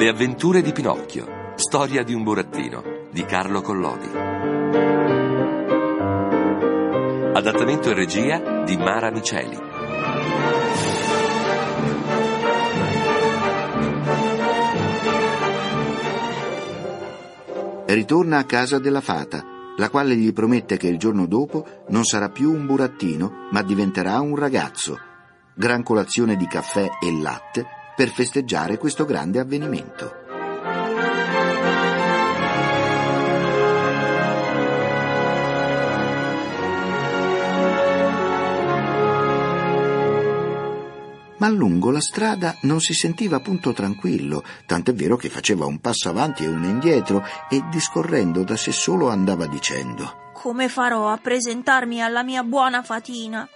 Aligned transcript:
Le 0.00 0.08
avventure 0.08 0.62
di 0.62 0.72
Pinocchio. 0.72 1.52
Storia 1.56 2.02
di 2.02 2.14
un 2.14 2.22
burattino 2.22 2.82
di 3.12 3.22
Carlo 3.26 3.60
Collodi. 3.60 4.08
Adattamento 7.34 7.90
e 7.90 7.92
regia 7.92 8.62
di 8.64 8.78
Mara 8.78 9.10
Miceli. 9.10 9.58
Ritorna 17.84 18.38
a 18.38 18.44
casa 18.44 18.78
della 18.78 19.02
fata, 19.02 19.44
la 19.76 19.90
quale 19.90 20.16
gli 20.16 20.32
promette 20.32 20.78
che 20.78 20.88
il 20.88 20.96
giorno 20.96 21.26
dopo 21.26 21.84
non 21.88 22.04
sarà 22.04 22.30
più 22.30 22.50
un 22.50 22.64
burattino, 22.64 23.48
ma 23.50 23.60
diventerà 23.60 24.18
un 24.20 24.34
ragazzo. 24.34 24.98
Gran 25.52 25.82
colazione 25.82 26.36
di 26.36 26.46
caffè 26.46 26.88
e 27.02 27.20
latte 27.20 27.78
per 28.00 28.08
festeggiare 28.08 28.78
questo 28.78 29.04
grande 29.04 29.38
avvenimento. 29.40 30.14
Ma 41.36 41.48
lungo 41.50 41.90
la 41.90 42.00
strada 42.00 42.56
non 42.62 42.80
si 42.80 42.94
sentiva 42.94 43.38
punto 43.40 43.74
tranquillo, 43.74 44.42
tant'è 44.64 44.94
vero 44.94 45.16
che 45.16 45.28
faceva 45.28 45.66
un 45.66 45.78
passo 45.80 46.08
avanti 46.08 46.44
e 46.44 46.48
uno 46.48 46.68
indietro 46.68 47.22
e 47.50 47.62
discorrendo 47.70 48.44
da 48.44 48.56
sé 48.56 48.72
solo 48.72 49.10
andava 49.10 49.46
dicendo 49.46 50.30
Come 50.32 50.70
farò 50.70 51.10
a 51.10 51.18
presentarmi 51.18 52.00
alla 52.00 52.22
mia 52.22 52.44
buona 52.44 52.82
fatina? 52.82 53.46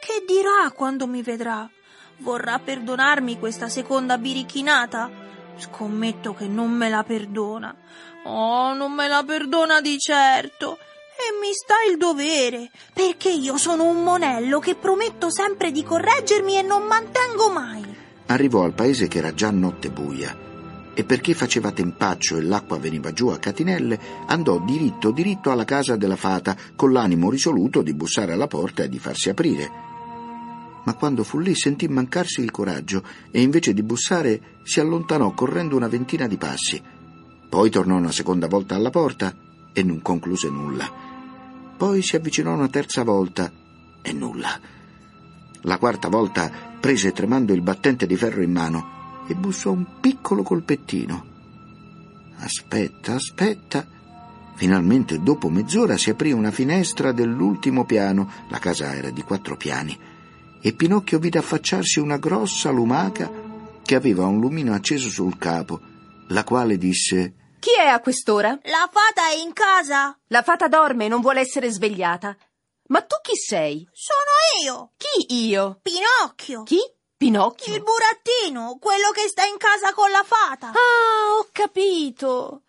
Che 0.00 0.24
dirà 0.26 0.68
quando 0.72 1.06
mi 1.06 1.22
vedrà? 1.22 1.70
Vorrà 2.18 2.58
perdonarmi 2.58 3.38
questa 3.38 3.68
seconda 3.68 4.18
birichinata? 4.18 5.10
Scommetto 5.56 6.34
che 6.34 6.46
non 6.46 6.70
me 6.70 6.88
la 6.88 7.02
perdona. 7.02 7.74
Oh, 8.24 8.74
non 8.74 8.92
me 8.92 9.08
la 9.08 9.22
perdona 9.26 9.80
di 9.80 9.98
certo. 9.98 10.78
E 11.16 11.38
mi 11.40 11.52
sta 11.52 11.74
il 11.90 11.96
dovere, 11.96 12.70
perché 12.92 13.30
io 13.30 13.56
sono 13.56 13.84
un 13.84 14.02
monello 14.02 14.58
che 14.58 14.74
prometto 14.74 15.30
sempre 15.30 15.70
di 15.70 15.82
correggermi 15.82 16.56
e 16.56 16.62
non 16.62 16.86
mantengo 16.86 17.50
mai. 17.50 17.84
Arrivò 18.26 18.64
al 18.64 18.72
paese 18.72 19.06
che 19.06 19.18
era 19.18 19.32
già 19.34 19.50
notte 19.50 19.90
buia 19.90 20.44
e 20.94 21.04
perché 21.04 21.34
faceva 21.34 21.72
tempaccio 21.72 22.36
e 22.36 22.42
l'acqua 22.42 22.78
veniva 22.78 23.12
giù 23.12 23.28
a 23.28 23.38
catinelle, 23.38 23.98
andò 24.26 24.60
diritto 24.60 25.10
diritto 25.10 25.50
alla 25.50 25.64
casa 25.64 25.96
della 25.96 26.16
fata 26.16 26.56
con 26.76 26.92
l'animo 26.92 27.30
risoluto 27.30 27.82
di 27.82 27.92
bussare 27.92 28.32
alla 28.32 28.46
porta 28.46 28.84
e 28.84 28.88
di 28.88 28.98
farsi 28.98 29.28
aprire. 29.28 29.83
Ma 30.84 30.94
quando 30.94 31.24
fu 31.24 31.38
lì 31.38 31.54
sentì 31.54 31.88
mancarsi 31.88 32.40
il 32.40 32.50
coraggio 32.50 33.02
e 33.30 33.40
invece 33.40 33.72
di 33.72 33.82
bussare 33.82 34.58
si 34.62 34.80
allontanò 34.80 35.32
correndo 35.32 35.76
una 35.76 35.88
ventina 35.88 36.26
di 36.26 36.36
passi. 36.36 36.82
Poi 37.48 37.70
tornò 37.70 37.96
una 37.96 38.12
seconda 38.12 38.46
volta 38.46 38.74
alla 38.74 38.90
porta 38.90 39.34
e 39.72 39.82
non 39.82 40.02
concluse 40.02 40.48
nulla. 40.48 40.90
Poi 41.76 42.02
si 42.02 42.16
avvicinò 42.16 42.52
una 42.54 42.68
terza 42.68 43.02
volta 43.02 43.50
e 44.02 44.12
nulla. 44.12 44.60
La 45.62 45.78
quarta 45.78 46.08
volta 46.08 46.50
prese 46.78 47.12
tremando 47.12 47.52
il 47.54 47.62
battente 47.62 48.06
di 48.06 48.16
ferro 48.16 48.42
in 48.42 48.52
mano 48.52 49.22
e 49.26 49.34
bussò 49.34 49.70
un 49.70 49.86
piccolo 50.00 50.42
colpettino. 50.42 51.32
Aspetta, 52.36 53.14
aspetta. 53.14 53.86
Finalmente, 54.56 55.20
dopo 55.20 55.48
mezz'ora, 55.48 55.96
si 55.96 56.10
aprì 56.10 56.32
una 56.32 56.50
finestra 56.50 57.12
dell'ultimo 57.12 57.84
piano. 57.84 58.30
La 58.50 58.58
casa 58.58 58.94
era 58.94 59.10
di 59.10 59.22
quattro 59.22 59.56
piani. 59.56 59.98
E 60.66 60.72
Pinocchio 60.72 61.18
vide 61.18 61.38
affacciarsi 61.38 61.98
una 62.00 62.16
grossa 62.16 62.70
lumaca 62.70 63.30
che 63.84 63.94
aveva 63.94 64.24
un 64.24 64.40
lumino 64.40 64.72
acceso 64.72 65.10
sul 65.10 65.36
capo, 65.36 65.78
la 66.28 66.42
quale 66.42 66.78
disse 66.78 67.34
chi 67.64 67.74
è 67.78 67.86
a 67.86 68.00
quest'ora? 68.00 68.58
La 68.64 68.90
fata 68.90 69.28
è 69.28 69.36
in 69.36 69.52
casa? 69.52 70.18
La 70.28 70.42
fata 70.42 70.68
dorme 70.68 71.04
e 71.04 71.08
non 71.08 71.22
vuole 71.22 71.40
essere 71.40 71.70
svegliata. 71.70 72.36
Ma 72.88 73.00
tu 73.00 73.16
chi 73.22 73.36
sei? 73.36 73.88
Sono 73.90 74.64
io. 74.64 74.92
Chi 74.98 75.34
io? 75.46 75.80
Pinocchio. 75.82 76.62
Chi? 76.62 76.80
Pinocchio? 77.16 77.74
Il 77.74 77.82
burattino, 77.82 78.76
quello 78.78 79.10
che 79.12 79.28
sta 79.28 79.44
in 79.44 79.56
casa 79.56 79.94
con 79.94 80.10
la 80.10 80.22
fata. 80.24 80.68
Ah, 80.68 81.38
ho 81.38 81.48
capito. 81.52 82.64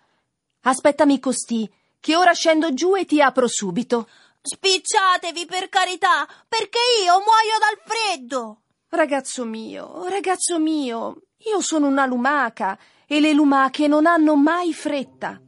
Aspettami 0.61 1.19
costì, 1.19 1.69
che 1.99 2.15
ora 2.15 2.31
scendo 2.31 2.73
giù 2.73 2.95
e 2.95 3.05
ti 3.05 3.21
apro 3.21 3.47
subito. 3.49 4.07
Spicciatevi 4.47 5.47
per 5.47 5.69
carità, 5.69 6.27
perché 6.47 6.77
io 7.03 7.13
muoio 7.13 7.57
dal 7.57 7.79
freddo. 7.83 8.61
Ragazzo 8.89 9.43
mio, 9.43 10.07
ragazzo 10.07 10.59
mio, 10.59 11.23
io 11.37 11.61
sono 11.61 11.87
una 11.87 12.05
lumaca 12.05 12.77
e 13.07 13.19
le 13.19 13.33
lumache 13.33 13.87
non 13.87 14.05
hanno 14.05 14.35
mai 14.35 14.71
fretta. 14.71 15.41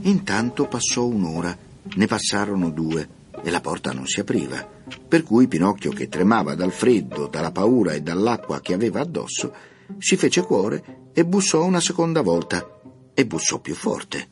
Intanto 0.00 0.66
passò 0.66 1.04
un'ora, 1.04 1.54
ne 1.96 2.06
passarono 2.06 2.70
due 2.70 3.22
e 3.44 3.50
la 3.50 3.60
porta 3.60 3.92
non 3.92 4.06
si 4.06 4.20
apriva, 4.20 4.66
per 5.06 5.22
cui 5.22 5.46
Pinocchio, 5.46 5.92
che 5.92 6.08
tremava 6.08 6.54
dal 6.54 6.72
freddo, 6.72 7.26
dalla 7.26 7.52
paura 7.52 7.92
e 7.92 8.00
dall'acqua 8.00 8.60
che 8.60 8.72
aveva 8.72 9.00
addosso, 9.00 9.52
si 9.98 10.16
fece 10.16 10.42
cuore 10.42 11.10
e 11.12 11.26
bussò 11.26 11.62
una 11.62 11.80
seconda 11.80 12.22
volta 12.22 12.66
e 13.12 13.26
bussò 13.26 13.58
più 13.58 13.74
forte. 13.74 14.28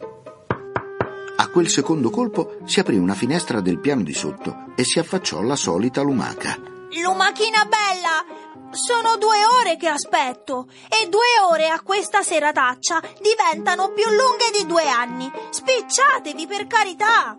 A 1.37 1.49
quel 1.49 1.69
secondo 1.69 2.09
colpo 2.09 2.59
si 2.65 2.81
aprì 2.81 2.97
una 2.97 3.15
finestra 3.15 3.61
del 3.61 3.81
piano 3.81 4.03
di 4.03 4.15
sotto 4.15 4.73
e 4.75 4.85
si 4.85 4.99
affacciò 4.99 5.43
la 5.43 5.57
solita 5.57 6.01
lumaca. 6.01 6.57
Lumachina 7.03 7.65
bella! 7.67 8.41
Sono 8.71 9.19
due 9.19 9.37
ore 9.61 9.77
che 9.77 9.89
aspetto 9.89 10.67
e 10.89 11.07
due 11.11 11.21
ore 11.51 11.69
a 11.69 11.83
questa 11.83 12.23
serataccia 12.23 13.03
diventano 13.21 13.93
più 13.93 14.05
lunghe 14.05 14.51
di 14.59 14.65
due 14.67 14.89
anni. 14.89 15.31
Spicciatevi 15.51 16.47
per 16.47 16.67
carità! 16.67 17.39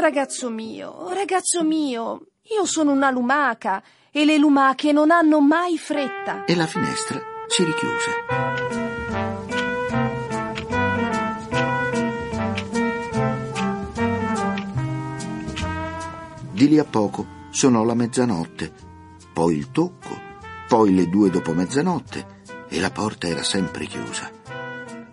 Ragazzo 0.00 0.48
mio, 0.48 1.12
ragazzo 1.12 1.62
mio, 1.62 2.26
io 2.44 2.64
sono 2.64 2.90
una 2.90 3.10
lumaca 3.10 3.82
e 4.10 4.24
le 4.24 4.38
lumache 4.38 4.92
non 4.92 5.10
hanno 5.10 5.40
mai 5.40 5.76
fretta. 5.76 6.46
E 6.46 6.56
la 6.56 6.66
finestra 6.66 7.20
si 7.46 7.64
richiuse. 7.64 8.10
Di 16.50 16.66
lì 16.66 16.78
a 16.78 16.84
poco 16.84 17.26
sonò 17.50 17.84
la 17.84 17.94
mezzanotte, 17.94 18.72
poi 19.34 19.56
il 19.58 19.70
tocco, 19.70 20.18
poi 20.66 20.94
le 20.94 21.10
due 21.10 21.28
dopo 21.28 21.52
mezzanotte 21.52 22.42
e 22.68 22.80
la 22.80 22.90
porta 22.90 23.28
era 23.28 23.42
sempre 23.42 23.84
chiusa. 23.84 24.39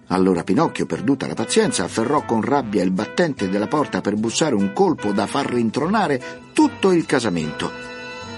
Allora 0.09 0.43
Pinocchio, 0.43 0.85
perduta 0.85 1.27
la 1.27 1.33
pazienza, 1.33 1.83
afferrò 1.83 2.23
con 2.23 2.41
rabbia 2.41 2.81
il 2.81 2.91
battente 2.91 3.49
della 3.49 3.67
porta 3.67 3.99
per 3.99 4.15
bussare 4.15 4.55
un 4.55 4.71
colpo 4.71 5.11
da 5.11 5.27
far 5.27 5.47
rintronare 5.47 6.49
tutto 6.53 6.91
il 6.91 7.05
casamento. 7.05 7.69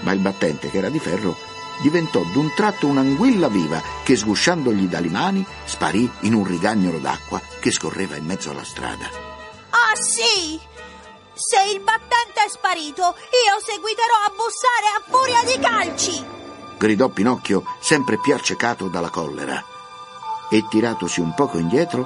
Ma 0.00 0.12
il 0.12 0.18
battente, 0.18 0.68
che 0.68 0.78
era 0.78 0.88
di 0.88 0.98
ferro, 0.98 1.36
diventò 1.80 2.22
d'un 2.32 2.52
tratto 2.56 2.88
un'anguilla 2.88 3.48
viva 3.48 3.80
che, 4.02 4.16
sgusciandogli 4.16 4.88
dalle 4.88 5.10
mani, 5.10 5.46
sparì 5.64 6.10
in 6.20 6.34
un 6.34 6.44
rigagnolo 6.44 6.98
d'acqua 6.98 7.40
che 7.60 7.70
scorreva 7.70 8.16
in 8.16 8.24
mezzo 8.24 8.50
alla 8.50 8.64
strada. 8.64 9.06
Ah 9.70 9.94
sì! 9.94 10.58
Se 11.34 11.72
il 11.72 11.80
battente 11.80 12.44
è 12.44 12.48
sparito, 12.48 13.02
io 13.02 13.60
seguiterò 13.64 14.14
a 14.26 14.32
bussare 14.34 14.88
a 14.96 15.02
furia 15.08 15.42
di 15.44 15.60
calci! 15.62 16.38
gridò 16.76 17.08
Pinocchio, 17.08 17.62
sempre 17.78 18.18
più 18.18 18.34
accecato 18.34 18.88
dalla 18.88 19.10
collera. 19.10 19.62
E 20.52 20.64
tiratosi 20.68 21.20
un 21.20 21.32
poco 21.34 21.58
indietro, 21.58 22.04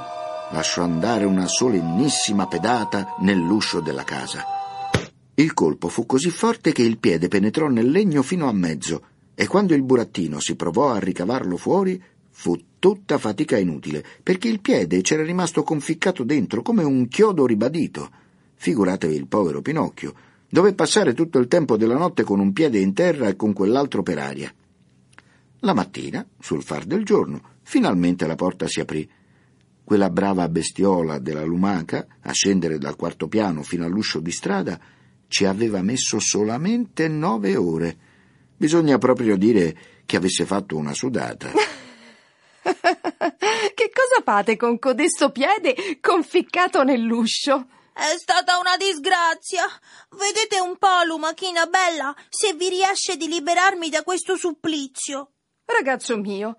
lasciò 0.50 0.82
andare 0.82 1.25
una 1.25 1.46
solennissima 1.46 2.46
pedata 2.46 3.14
nell'uscio 3.20 3.81
della 3.81 4.05
casa. 4.05 4.44
Il 5.35 5.55
colpo 5.55 5.88
fu 5.88 6.05
così 6.05 6.29
forte 6.29 6.73
che 6.73 6.82
il 6.82 6.99
piede 6.99 7.29
penetrò 7.29 7.69
nel 7.69 7.91
legno 7.91 8.23
fino 8.23 8.46
a 8.46 8.52
mezzo, 8.52 9.02
e 9.35 9.46
quando 9.46 9.75
il 9.75 9.82
burattino 9.82 10.41
si 10.41 10.56
provò 10.56 10.93
a 10.93 10.99
ricavarlo 10.99 11.56
fuori, 11.56 12.00
fu 12.29 12.56
tutta 12.79 13.17
fatica 13.17 13.56
inutile, 13.56 14.05
perché 14.23 14.49
il 14.49 14.61
piede 14.61 15.00
c'era 15.00 15.23
rimasto 15.23 15.62
conficcato 15.62 16.23
dentro 16.23 16.61
come 16.61 16.85
un 16.85 17.08
chiodo 17.08 17.46
ribadito. 17.46 18.11
Figuratevi 18.56 19.14
il 19.14 19.26
povero 19.26 19.62
Pinocchio. 19.62 20.14
Dové 20.46 20.75
passare 20.75 21.14
tutto 21.14 21.38
il 21.38 21.49
tempo 21.49 21.79
della 21.79 21.96
notte 21.96 22.25
con 22.25 22.41
un 22.41 22.52
piede 22.52 22.79
in 22.79 22.93
terra 22.93 23.29
e 23.29 23.37
con 23.37 23.55
quell'altro 23.55 24.02
per 24.02 24.19
aria. 24.19 24.52
La 25.61 25.73
mattina, 25.73 26.25
sul 26.38 26.62
far 26.62 26.85
del 26.85 27.05
giorno, 27.05 27.53
finalmente 27.64 28.26
la 28.26 28.37
porta 28.37 28.66
si 28.69 28.81
aprì. 28.81 29.11
Quella 29.82 30.08
brava 30.08 30.49
bestiola 30.49 31.19
della 31.19 31.44
lumaca, 31.44 32.06
a 32.22 32.32
scendere 32.32 32.78
dal 32.78 32.96
quarto 32.96 33.28
piano 33.28 33.62
fino 33.62 33.84
all'uscio 33.84 34.20
di 34.20 34.31
strada, 34.31 34.78
ci 35.28 35.44
aveva 35.44 35.82
messo 35.82 36.19
solamente 36.20 37.08
nove 37.08 37.56
ore. 37.56 37.96
Bisogna 38.56 38.99
proprio 38.99 39.37
dire 39.37 39.76
che 40.06 40.16
avesse 40.16 40.46
fatto 40.46 40.76
una 40.76 40.94
sudata. 40.94 41.50
che 42.62 43.90
cosa 43.93 44.22
fate 44.25 44.56
con 44.56 44.78
codesto 44.78 45.31
piede 45.31 45.99
conficcato 46.00 46.82
nell'uscio? 46.82 47.67
È 47.93 48.17
stata 48.19 48.58
una 48.58 48.76
disgrazia. 48.76 49.64
Vedete 50.10 50.60
un 50.60 50.76
po', 50.78 51.05
lumachina 51.06 51.67
bella, 51.67 52.14
se 52.28 52.55
vi 52.55 52.69
riesce 52.69 53.17
di 53.17 53.28
liberarmi 53.28 53.88
da 53.88 54.02
questo 54.02 54.37
supplizio. 54.37 55.32
Ragazzo 55.64 56.17
mio, 56.17 56.56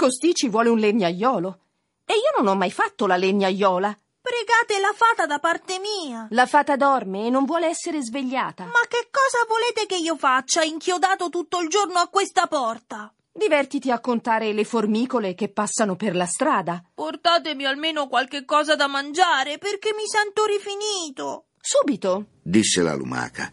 costì 0.00 0.34
ci 0.34 0.48
vuole 0.48 0.70
un 0.70 0.78
legnaiolo. 0.78 1.58
E 2.06 2.14
io 2.14 2.42
non 2.42 2.46
ho 2.46 2.56
mai 2.56 2.70
fatto 2.70 3.06
la 3.06 3.18
legnaiola. 3.18 3.94
Pregate 4.22 4.80
la 4.80 4.94
fata 4.96 5.26
da 5.26 5.38
parte 5.38 5.78
mia. 5.78 6.26
La 6.30 6.46
fata 6.46 6.76
dorme 6.76 7.26
e 7.26 7.30
non 7.30 7.44
vuole 7.44 7.66
essere 7.66 8.02
svegliata. 8.02 8.64
Ma 8.64 8.80
che 8.88 9.08
cosa 9.10 9.44
volete 9.46 9.84
che 9.84 9.96
io 9.96 10.16
faccia 10.16 10.62
inchiodato 10.62 11.28
tutto 11.28 11.60
il 11.60 11.68
giorno 11.68 11.98
a 11.98 12.08
questa 12.08 12.46
porta? 12.46 13.12
Divertiti 13.30 13.90
a 13.90 14.00
contare 14.00 14.54
le 14.54 14.64
formicole 14.64 15.34
che 15.34 15.50
passano 15.50 15.96
per 15.96 16.16
la 16.16 16.26
strada. 16.26 16.82
Portatemi 16.94 17.66
almeno 17.66 18.08
qualche 18.08 18.46
cosa 18.46 18.76
da 18.76 18.86
mangiare, 18.86 19.58
perché 19.58 19.92
mi 19.94 20.06
sento 20.06 20.46
rifinito. 20.46 21.48
Subito. 21.60 22.24
disse 22.42 22.80
la 22.80 22.94
lumaca. 22.94 23.52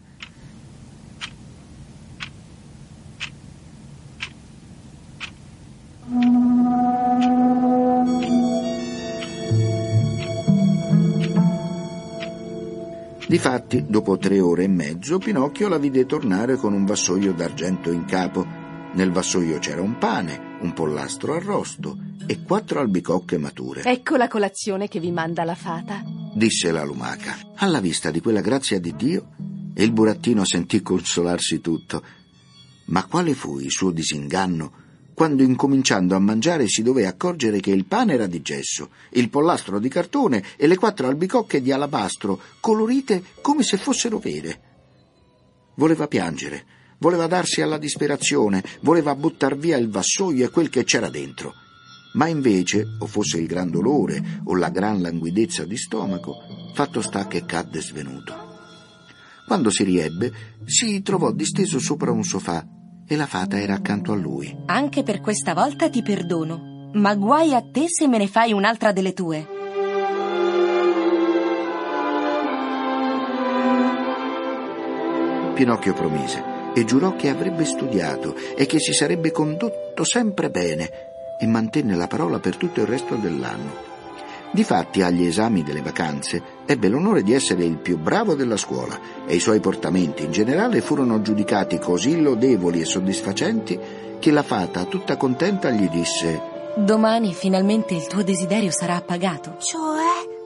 Difatti, 13.28 13.84
dopo 13.86 14.16
tre 14.16 14.40
ore 14.40 14.64
e 14.64 14.68
mezzo, 14.68 15.18
Pinocchio 15.18 15.68
la 15.68 15.76
vide 15.76 16.06
tornare 16.06 16.56
con 16.56 16.72
un 16.72 16.86
vassoio 16.86 17.34
d'argento 17.34 17.92
in 17.92 18.06
capo. 18.06 18.42
Nel 18.94 19.10
vassoio 19.10 19.58
c'era 19.58 19.82
un 19.82 19.98
pane, 19.98 20.56
un 20.62 20.72
pollastro 20.72 21.34
arrosto 21.34 21.98
e 22.26 22.42
quattro 22.42 22.80
albicocche 22.80 23.36
mature. 23.36 23.82
Ecco 23.82 24.16
la 24.16 24.28
colazione 24.28 24.88
che 24.88 25.00
vi 25.00 25.12
manda 25.12 25.44
la 25.44 25.54
fata. 25.54 26.02
disse 26.34 26.70
la 26.72 26.84
lumaca. 26.84 27.36
Alla 27.56 27.80
vista 27.80 28.10
di 28.10 28.20
quella 28.20 28.40
grazia 28.40 28.80
di 28.80 28.94
Dio, 28.96 29.34
il 29.74 29.92
burattino 29.92 30.46
sentì 30.46 30.80
consolarsi 30.80 31.60
tutto. 31.60 32.02
Ma 32.86 33.04
quale 33.04 33.34
fu 33.34 33.58
il 33.58 33.70
suo 33.70 33.90
disinganno 33.90 34.86
quando 35.18 35.42
incominciando 35.42 36.14
a 36.14 36.20
mangiare 36.20 36.68
si 36.68 36.80
dové 36.80 37.04
accorgere 37.04 37.58
che 37.58 37.72
il 37.72 37.86
pane 37.86 38.12
era 38.12 38.28
di 38.28 38.40
gesso, 38.40 38.90
il 39.14 39.30
pollastro 39.30 39.80
di 39.80 39.88
cartone 39.88 40.44
e 40.56 40.68
le 40.68 40.76
quattro 40.76 41.08
albicocche 41.08 41.60
di 41.60 41.72
alabastro, 41.72 42.40
colorite 42.60 43.24
come 43.40 43.64
se 43.64 43.78
fossero 43.78 44.18
vere. 44.18 44.60
Voleva 45.74 46.06
piangere, 46.06 46.64
voleva 46.98 47.26
darsi 47.26 47.62
alla 47.62 47.78
disperazione, 47.78 48.62
voleva 48.82 49.16
buttar 49.16 49.56
via 49.56 49.76
il 49.76 49.90
vassoio 49.90 50.44
e 50.44 50.50
quel 50.50 50.68
che 50.68 50.84
c'era 50.84 51.10
dentro. 51.10 51.52
Ma 52.12 52.28
invece, 52.28 52.84
o 53.00 53.06
fosse 53.06 53.38
il 53.38 53.48
gran 53.48 53.70
dolore 53.70 54.40
o 54.44 54.54
la 54.54 54.68
gran 54.68 55.00
languidezza 55.00 55.64
di 55.64 55.76
stomaco, 55.76 56.36
fatto 56.74 57.02
sta 57.02 57.26
che 57.26 57.44
cadde 57.44 57.80
svenuto. 57.80 58.36
Quando 59.48 59.70
si 59.70 59.82
riebbe, 59.82 60.32
si 60.64 61.02
trovò 61.02 61.32
disteso 61.32 61.80
sopra 61.80 62.12
un 62.12 62.22
sofà 62.22 62.64
e 63.08 63.16
la 63.16 63.26
fata 63.26 63.58
era 63.58 63.74
accanto 63.74 64.12
a 64.12 64.16
lui. 64.16 64.54
Anche 64.66 65.02
per 65.02 65.20
questa 65.20 65.54
volta 65.54 65.88
ti 65.88 66.02
perdono, 66.02 66.90
ma 66.92 67.14
guai 67.14 67.54
a 67.54 67.62
te 67.62 67.86
se 67.88 68.06
me 68.06 68.18
ne 68.18 68.28
fai 68.28 68.52
un'altra 68.52 68.92
delle 68.92 69.14
tue. 69.14 69.46
Pinocchio 75.54 75.94
promise 75.94 76.56
e 76.74 76.84
giurò 76.84 77.16
che 77.16 77.30
avrebbe 77.30 77.64
studiato 77.64 78.36
e 78.56 78.66
che 78.66 78.78
si 78.78 78.92
sarebbe 78.92 79.32
condotto 79.32 80.04
sempre 80.04 80.50
bene 80.50 80.90
e 81.40 81.46
mantenne 81.46 81.96
la 81.96 82.06
parola 82.06 82.38
per 82.38 82.56
tutto 82.56 82.80
il 82.80 82.86
resto 82.86 83.16
dell'anno. 83.16 83.87
Difatti, 84.50 85.02
agli 85.02 85.26
esami 85.26 85.62
delle 85.62 85.82
vacanze, 85.82 86.42
ebbe 86.66 86.88
l'onore 86.88 87.22
di 87.22 87.34
essere 87.34 87.64
il 87.64 87.76
più 87.76 87.98
bravo 87.98 88.34
della 88.34 88.56
scuola 88.56 88.98
e 89.26 89.34
i 89.34 89.40
suoi 89.40 89.60
portamenti 89.60 90.24
in 90.24 90.32
generale 90.32 90.80
furono 90.80 91.20
giudicati 91.20 91.78
così 91.78 92.20
lodevoli 92.20 92.80
e 92.80 92.84
soddisfacenti 92.84 93.78
che 94.18 94.30
la 94.30 94.42
fata, 94.42 94.84
tutta 94.84 95.16
contenta, 95.16 95.70
gli 95.70 95.88
disse 95.88 96.56
Domani 96.76 97.34
finalmente 97.34 97.94
il 97.94 98.06
tuo 98.06 98.22
desiderio 98.22 98.70
sarà 98.70 98.96
appagato. 98.96 99.56
Cioè? 99.58 100.36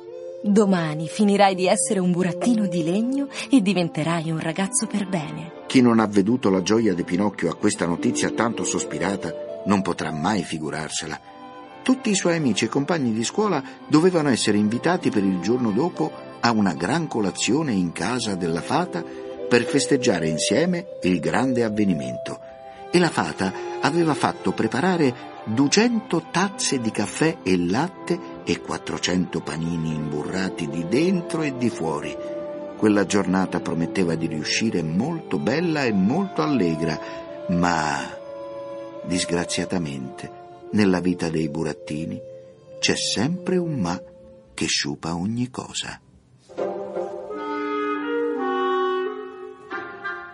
Domani 0.42 1.06
finirai 1.06 1.54
di 1.54 1.66
essere 1.66 2.00
un 2.00 2.10
burattino 2.10 2.66
di 2.66 2.82
legno 2.82 3.28
e 3.48 3.60
diventerai 3.60 4.30
un 4.30 4.40
ragazzo 4.40 4.86
per 4.86 5.06
bene. 5.06 5.52
Chi 5.66 5.80
non 5.80 6.00
ha 6.00 6.06
veduto 6.06 6.50
la 6.50 6.62
gioia 6.62 6.94
di 6.94 7.04
Pinocchio 7.04 7.50
a 7.50 7.54
questa 7.54 7.86
notizia 7.86 8.30
tanto 8.30 8.64
sospirata 8.64 9.32
non 9.66 9.82
potrà 9.82 10.10
mai 10.10 10.42
figurarsela. 10.42 11.31
Tutti 11.82 12.10
i 12.10 12.14
suoi 12.14 12.36
amici 12.36 12.66
e 12.66 12.68
compagni 12.68 13.12
di 13.12 13.24
scuola 13.24 13.60
dovevano 13.88 14.28
essere 14.28 14.56
invitati 14.56 15.10
per 15.10 15.24
il 15.24 15.40
giorno 15.40 15.72
dopo 15.72 16.12
a 16.38 16.52
una 16.52 16.74
gran 16.74 17.08
colazione 17.08 17.72
in 17.72 17.90
casa 17.90 18.36
della 18.36 18.60
fata 18.60 19.02
per 19.48 19.64
festeggiare 19.64 20.28
insieme 20.28 20.86
il 21.02 21.18
grande 21.18 21.64
avvenimento. 21.64 22.38
E 22.92 23.00
la 23.00 23.08
fata 23.08 23.52
aveva 23.80 24.14
fatto 24.14 24.52
preparare 24.52 25.30
200 25.44 26.26
tazze 26.30 26.78
di 26.78 26.92
caffè 26.92 27.38
e 27.42 27.58
latte 27.58 28.18
e 28.44 28.60
400 28.60 29.40
panini 29.40 29.92
imburrati 29.92 30.68
di 30.68 30.86
dentro 30.86 31.42
e 31.42 31.56
di 31.56 31.68
fuori. 31.68 32.16
Quella 32.76 33.06
giornata 33.06 33.58
prometteva 33.58 34.14
di 34.14 34.28
riuscire 34.28 34.82
molto 34.82 35.38
bella 35.38 35.82
e 35.82 35.92
molto 35.92 36.42
allegra, 36.42 36.98
ma 37.48 38.08
disgraziatamente 39.04 40.41
nella 40.72 41.00
vita 41.00 41.28
dei 41.28 41.48
burattini 41.48 42.20
c'è 42.78 42.96
sempre 42.96 43.56
un 43.56 43.78
ma 43.78 44.00
che 44.54 44.66
sciupa 44.66 45.14
ogni 45.14 45.50
cosa. 45.50 46.00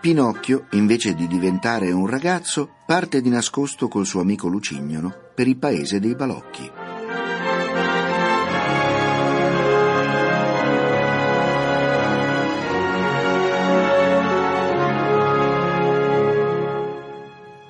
Pinocchio, 0.01 0.67
invece 0.71 1.15
di 1.15 1.27
diventare 1.27 1.91
un 1.91 2.07
ragazzo, 2.07 2.71
parte 2.87 3.21
di 3.21 3.29
nascosto 3.29 3.89
col 3.89 4.07
suo 4.07 4.21
amico 4.21 4.49
Lucignolo 4.49 5.33
per 5.35 5.49
il 5.49 5.57
paese 5.57 5.99
dei 5.99 6.15
balocchi. 6.15 6.71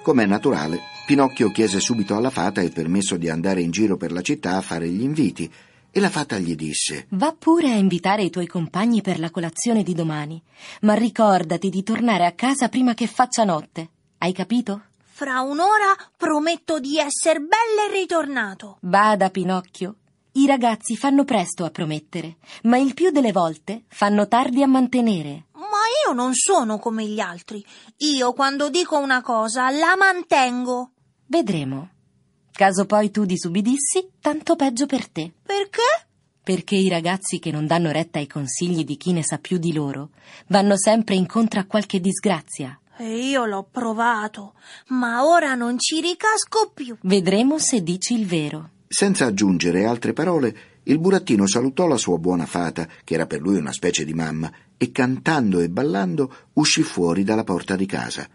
Com'è 0.02 0.26
naturale, 0.26 0.80
Pinocchio 1.08 1.50
chiese 1.50 1.80
subito 1.80 2.14
alla 2.16 2.28
fata 2.28 2.60
il 2.60 2.70
permesso 2.70 3.16
di 3.16 3.30
andare 3.30 3.62
in 3.62 3.70
giro 3.70 3.96
per 3.96 4.12
la 4.12 4.20
città 4.20 4.58
a 4.58 4.60
fare 4.60 4.86
gli 4.90 5.00
inviti 5.00 5.50
e 5.90 6.00
la 6.00 6.10
fata 6.10 6.36
gli 6.36 6.54
disse 6.54 7.06
Va 7.12 7.32
pure 7.32 7.70
a 7.70 7.76
invitare 7.76 8.24
i 8.24 8.28
tuoi 8.28 8.46
compagni 8.46 9.00
per 9.00 9.18
la 9.18 9.30
colazione 9.30 9.82
di 9.82 9.94
domani, 9.94 10.38
ma 10.82 10.92
ricordati 10.92 11.70
di 11.70 11.82
tornare 11.82 12.26
a 12.26 12.32
casa 12.32 12.68
prima 12.68 12.92
che 12.92 13.06
faccia 13.06 13.44
notte. 13.44 13.88
Hai 14.18 14.34
capito? 14.34 14.82
Fra 15.00 15.40
un'ora 15.40 15.96
prometto 16.14 16.78
di 16.78 16.98
essere 16.98 17.38
bello 17.38 17.88
e 17.88 18.00
ritornato. 18.00 18.76
Bada, 18.80 19.30
Pinocchio. 19.30 19.94
I 20.32 20.44
ragazzi 20.44 20.94
fanno 20.94 21.24
presto 21.24 21.64
a 21.64 21.70
promettere, 21.70 22.36
ma 22.64 22.76
il 22.76 22.92
più 22.92 23.08
delle 23.08 23.32
volte 23.32 23.84
fanno 23.88 24.28
tardi 24.28 24.62
a 24.62 24.66
mantenere. 24.66 25.46
Ma 25.54 25.84
io 26.06 26.12
non 26.12 26.34
sono 26.34 26.78
come 26.78 27.06
gli 27.06 27.18
altri. 27.18 27.64
Io 27.96 28.34
quando 28.34 28.68
dico 28.68 28.98
una 28.98 29.22
cosa 29.22 29.70
la 29.70 29.96
mantengo. 29.96 30.90
Vedremo. 31.30 31.90
Caso 32.50 32.86
poi 32.86 33.10
tu 33.10 33.26
disubbidissi, 33.26 34.08
tanto 34.18 34.56
peggio 34.56 34.86
per 34.86 35.06
te. 35.08 35.30
Perché? 35.42 36.06
Perché 36.42 36.74
i 36.74 36.88
ragazzi 36.88 37.38
che 37.38 37.50
non 37.50 37.66
danno 37.66 37.90
retta 37.90 38.18
ai 38.18 38.26
consigli 38.26 38.82
di 38.82 38.96
chi 38.96 39.12
ne 39.12 39.22
sa 39.22 39.36
più 39.36 39.58
di 39.58 39.74
loro 39.74 40.08
vanno 40.46 40.78
sempre 40.78 41.16
incontro 41.16 41.60
a 41.60 41.64
qualche 41.64 42.00
disgrazia. 42.00 42.80
E 42.96 43.28
io 43.28 43.44
l'ho 43.44 43.68
provato, 43.70 44.54
ma 44.88 45.22
ora 45.26 45.54
non 45.54 45.78
ci 45.78 46.00
ricasco 46.00 46.70
più. 46.72 46.96
Vedremo 47.02 47.58
se 47.58 47.82
dici 47.82 48.14
il 48.14 48.26
vero. 48.26 48.70
Senza 48.88 49.26
aggiungere 49.26 49.84
altre 49.84 50.14
parole, 50.14 50.80
il 50.84 50.98
burattino 50.98 51.46
salutò 51.46 51.86
la 51.86 51.98
sua 51.98 52.16
buona 52.16 52.46
fata, 52.46 52.88
che 53.04 53.12
era 53.12 53.26
per 53.26 53.42
lui 53.42 53.58
una 53.58 53.72
specie 53.72 54.06
di 54.06 54.14
mamma, 54.14 54.50
e 54.78 54.90
cantando 54.90 55.60
e 55.60 55.68
ballando 55.68 56.34
uscì 56.54 56.82
fuori 56.82 57.22
dalla 57.22 57.44
porta 57.44 57.76
di 57.76 57.84
casa. 57.84 58.26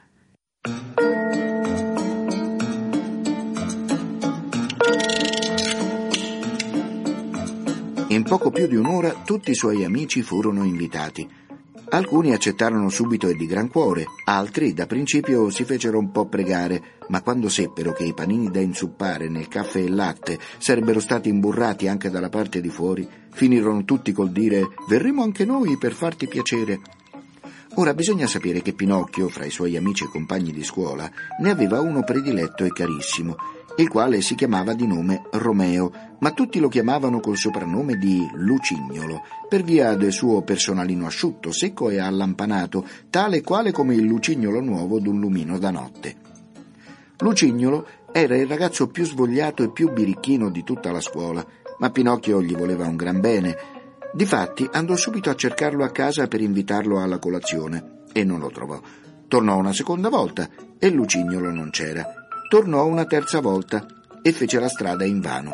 In 8.14 8.22
poco 8.22 8.52
più 8.52 8.68
di 8.68 8.76
un'ora 8.76 9.24
tutti 9.26 9.50
i 9.50 9.56
suoi 9.56 9.84
amici 9.84 10.22
furono 10.22 10.64
invitati. 10.64 11.28
Alcuni 11.90 12.32
accettarono 12.32 12.88
subito 12.90 13.28
e 13.28 13.34
di 13.34 13.48
gran 13.48 13.70
cuore, 13.70 14.06
altri 14.26 14.76
da 14.76 14.86
principio 14.86 15.50
si 15.50 15.64
fecero 15.64 15.98
un 15.98 16.12
po' 16.12 16.28
pregare, 16.28 17.00
ma 17.08 17.24
quando 17.24 17.50
seppero 17.50 17.92
che 17.92 18.04
i 18.04 18.14
panini 18.14 18.52
da 18.52 18.60
inzuppare 18.60 19.30
nel 19.30 19.48
caffè 19.48 19.80
e 19.80 19.90
latte 19.90 20.38
sarebbero 20.60 21.00
stati 21.00 21.30
imburrati 21.30 21.88
anche 21.88 22.12
dalla 22.12 22.30
parte 22.30 22.62
di 22.62 22.70
fuori, 22.70 23.10
finirono 23.32 23.84
tutti 23.84 24.12
col 24.12 24.30
dire 24.30 24.62
verremo 24.88 25.24
anche 25.24 25.44
noi 25.44 25.76
per 25.80 25.94
farti 25.94 26.28
piacere. 26.28 26.82
Ora 27.78 27.96
bisogna 27.96 28.28
sapere 28.28 28.62
che 28.62 28.74
Pinocchio, 28.74 29.28
fra 29.28 29.46
i 29.46 29.50
suoi 29.50 29.76
amici 29.76 30.04
e 30.04 30.10
compagni 30.10 30.52
di 30.52 30.64
scuola, 30.64 31.10
ne 31.40 31.50
aveva 31.50 31.82
uno 31.82 32.04
prediletto 32.04 32.64
e 32.64 32.72
carissimo, 32.72 33.36
il 33.78 33.88
quale 33.88 34.22
si 34.22 34.36
chiamava 34.36 34.74
di 34.74 34.86
nome 34.86 35.24
Romeo, 35.32 35.92
ma 36.20 36.32
tutti 36.32 36.60
lo 36.60 36.68
chiamavano 36.70 37.20
col 37.20 37.38
soprannome 37.38 37.98
di 37.98 38.30
Lucignolo, 38.34 39.24
per 39.50 39.64
via 39.64 39.96
del 39.96 40.12
suo 40.12 40.44
personalino 40.44 41.08
asciutto, 41.08 41.52
secco 41.52 41.90
e 41.90 42.00
allampanato, 42.00 42.86
tale 43.10 43.42
quale 43.42 43.72
come 43.72 43.96
il 43.96 44.04
lucignolo 44.04 44.62
nuovo 44.62 45.00
d'un 45.00 45.20
lumino 45.20 45.58
da 45.58 45.72
notte. 45.72 46.16
Lucignolo 47.18 47.88
era 48.12 48.36
il 48.36 48.48
ragazzo 48.48 48.90
più 48.90 49.06
svogliato 49.06 49.64
e 49.64 49.72
più 49.72 49.92
birichino 49.92 50.50
di 50.50 50.64
tutta 50.64 50.92
la 50.92 51.02
scuola, 51.02 51.44
ma 51.80 51.90
Pinocchio 51.90 52.44
gli 52.44 52.56
voleva 52.56 52.86
un 52.86 52.96
gran 52.96 53.20
bene. 53.20 53.56
Difatti 54.14 54.70
andò 54.72 54.96
subito 54.96 55.32
a 55.32 55.36
cercarlo 55.36 55.84
a 55.84 55.90
casa 55.90 56.28
per 56.28 56.42
invitarlo 56.42 57.02
alla 57.02 57.18
colazione 57.18 58.04
e 58.14 58.24
non 58.24 58.40
lo 58.40 58.52
trovò. 58.52 58.80
Tornò 59.28 59.58
una 59.58 59.74
seconda 59.74 60.10
volta 60.10 60.48
e 60.78 60.90
Lucignolo 60.92 61.50
non 61.50 61.72
c'era. 61.72 62.23
Tornò 62.48 62.86
una 62.86 63.06
terza 63.06 63.40
volta 63.40 63.86
e 64.22 64.32
fece 64.32 64.60
la 64.60 64.70
strada 64.70 65.06
invano. 65.06 65.52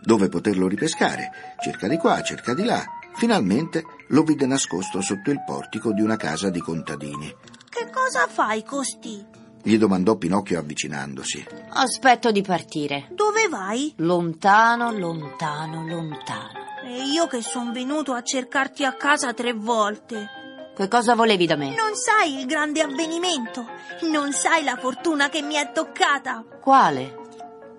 Dove 0.00 0.28
poterlo 0.28 0.68
ripescare? 0.68 1.30
Cerca 1.60 1.88
di 1.88 1.96
qua, 1.96 2.22
cerca 2.22 2.54
di 2.54 2.64
là. 2.64 2.82
Finalmente 3.14 3.84
lo 4.08 4.22
vide 4.22 4.46
nascosto 4.46 5.00
sotto 5.00 5.30
il 5.30 5.42
portico 5.44 5.92
di 5.92 6.02
una 6.02 6.16
casa 6.16 6.50
di 6.50 6.60
contadini. 6.60 7.34
Che 7.68 7.90
cosa 7.90 8.26
fai, 8.26 8.62
Costi? 8.64 9.24
Gli 9.62 9.76
domandò 9.76 10.16
Pinocchio 10.16 10.58
avvicinandosi. 10.58 11.46
Aspetto 11.70 12.30
di 12.30 12.42
partire. 12.42 13.08
Dove 13.10 13.48
vai? 13.48 13.92
Lontano, 13.96 14.92
lontano, 14.92 15.86
lontano. 15.86 16.66
E 16.84 17.02
io 17.02 17.26
che 17.26 17.42
son 17.42 17.72
venuto 17.72 18.12
a 18.12 18.22
cercarti 18.22 18.84
a 18.84 18.94
casa 18.94 19.34
tre 19.34 19.52
volte. 19.52 20.37
Che 20.78 20.86
cosa 20.86 21.16
volevi 21.16 21.44
da 21.44 21.56
me? 21.56 21.74
Non 21.74 21.96
sai 21.96 22.38
il 22.38 22.46
grande 22.46 22.82
avvenimento? 22.82 23.66
Non 24.12 24.30
sai 24.30 24.62
la 24.62 24.76
fortuna 24.76 25.28
che 25.28 25.42
mi 25.42 25.56
è 25.56 25.72
toccata? 25.72 26.44
Quale? 26.60 27.16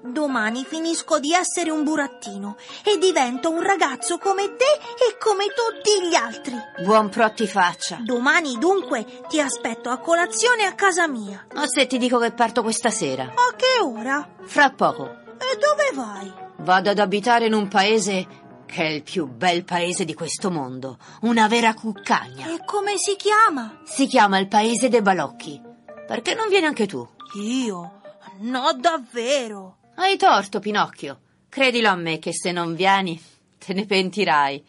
Domani 0.04 0.66
finisco 0.66 1.18
di 1.18 1.32
essere 1.32 1.72
un 1.72 1.86
burattino 1.86 2.58
e 2.84 2.98
divento 2.98 3.52
un 3.52 3.62
ragazzo 3.62 4.18
come 4.18 4.54
te 4.58 4.66
e 4.66 5.18
come 5.18 5.46
tutti 5.46 6.10
gli 6.10 6.14
altri. 6.14 6.56
Buon 6.84 7.08
pro 7.08 7.32
ti 7.32 7.48
faccia. 7.48 8.00
Domani 8.02 8.58
dunque 8.58 9.06
ti 9.30 9.40
aspetto 9.40 9.90
a 9.90 10.00
colazione 10.00 10.66
a 10.66 10.74
casa 10.74 11.08
mia. 11.08 11.48
O 11.56 11.64
se 11.70 11.88
ti 11.88 11.98
dico 11.98 12.18
che 12.18 12.34
parto 12.34 12.62
questa 12.64 12.90
sera? 12.90 13.24
A 13.24 13.56
che 13.56 13.82
ora? 13.82 14.28
Fra 14.44 14.72
poco. 14.72 15.06
E 15.06 15.58
dove 15.58 15.92
vai? 15.94 16.34
Vado 16.58 16.90
ad 16.90 17.00
abitare 17.00 17.46
in 17.46 17.54
un 17.54 17.70
paese 17.70 18.49
che 18.70 18.84
è 18.84 18.88
il 18.88 19.02
più 19.02 19.26
bel 19.26 19.64
paese 19.66 20.06
di 20.06 20.14
questo 20.14 20.52
mondo. 20.52 21.00
Una 21.22 21.48
vera 21.48 21.74
cuccagna. 21.74 22.54
E 22.54 22.64
come 22.64 22.98
si 22.98 23.16
chiama? 23.16 23.82
Si 23.84 24.06
chiama 24.06 24.38
il 24.38 24.48
paese 24.48 24.90
dei 24.90 25.02
balocchi. 25.02 25.60
Perché 26.06 26.36
non 26.36 26.48
vieni 26.50 26.68
anche 26.68 26.86
tu? 26.86 27.06
Io? 27.42 28.02
No, 28.42 28.72
davvero. 28.80 29.78
Hai 29.96 30.18
torto, 30.18 30.60
Pinocchio. 30.60 31.20
Credilo 31.50 31.90
a 31.90 31.96
me 31.96 32.20
che 32.20 32.32
se 32.32 32.52
non 32.52 32.76
vieni 32.76 33.20
te 33.58 33.74
ne 33.74 33.86
pentirai. 33.86 34.64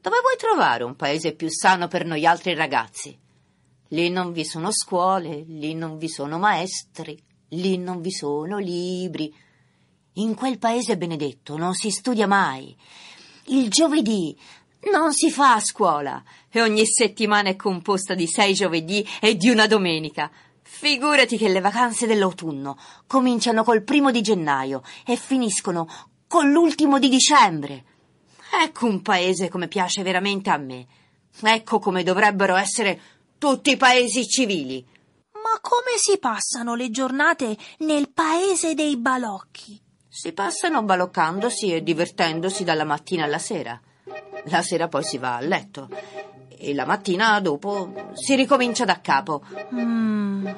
Dove 0.00 0.16
vuoi 0.22 0.36
trovare 0.38 0.84
un 0.84 0.96
paese 0.96 1.34
più 1.34 1.50
sano 1.50 1.86
per 1.86 2.06
noi 2.06 2.24
altri 2.24 2.54
ragazzi? 2.54 3.16
Lì 3.88 4.08
non 4.08 4.32
vi 4.32 4.44
sono 4.44 4.70
scuole, 4.72 5.44
lì 5.46 5.74
non 5.74 5.98
vi 5.98 6.08
sono 6.08 6.38
maestri, 6.38 7.22
lì 7.50 7.76
non 7.76 8.00
vi 8.00 8.10
sono 8.10 8.56
libri. 8.56 9.34
In 10.14 10.34
quel 10.34 10.58
paese 10.58 10.96
benedetto 10.96 11.56
non 11.56 11.74
si 11.74 11.90
studia 11.90 12.26
mai. 12.26 12.76
Il 13.50 13.70
giovedì 13.70 14.38
non 14.92 15.14
si 15.14 15.30
fa 15.30 15.54
a 15.54 15.60
scuola 15.60 16.22
e 16.50 16.60
ogni 16.60 16.84
settimana 16.84 17.48
è 17.48 17.56
composta 17.56 18.12
di 18.12 18.26
sei 18.26 18.52
giovedì 18.52 19.06
e 19.20 19.36
di 19.36 19.48
una 19.48 19.66
domenica. 19.66 20.30
Figurati 20.60 21.38
che 21.38 21.48
le 21.48 21.60
vacanze 21.60 22.06
dell'autunno 22.06 22.78
cominciano 23.06 23.64
col 23.64 23.84
primo 23.84 24.10
di 24.10 24.20
gennaio 24.20 24.82
e 25.06 25.16
finiscono 25.16 25.88
con 26.26 26.50
l'ultimo 26.50 26.98
di 26.98 27.08
dicembre. 27.08 27.84
Ecco 28.62 28.84
un 28.84 29.00
paese 29.00 29.48
come 29.48 29.66
piace 29.66 30.02
veramente 30.02 30.50
a 30.50 30.58
me. 30.58 30.86
Ecco 31.40 31.78
come 31.78 32.02
dovrebbero 32.02 32.54
essere 32.54 33.00
tutti 33.38 33.70
i 33.70 33.76
paesi 33.78 34.28
civili. 34.28 34.86
Ma 35.32 35.58
come 35.62 35.96
si 35.96 36.18
passano 36.18 36.74
le 36.74 36.90
giornate 36.90 37.56
nel 37.78 38.10
paese 38.10 38.74
dei 38.74 38.98
balocchi? 38.98 39.86
Si 40.20 40.32
passano 40.32 40.82
baloccandosi 40.82 41.72
e 41.72 41.80
divertendosi 41.84 42.64
dalla 42.64 42.82
mattina 42.82 43.22
alla 43.22 43.38
sera. 43.38 43.80
La 44.46 44.62
sera 44.62 44.88
poi 44.88 45.04
si 45.04 45.16
va 45.16 45.36
a 45.36 45.40
letto 45.40 45.88
e 46.48 46.74
la 46.74 46.84
mattina 46.84 47.38
dopo 47.38 48.10
si 48.14 48.34
ricomincia 48.34 48.84
da 48.84 49.00
capo. 49.00 49.44
Mm. 49.72 50.48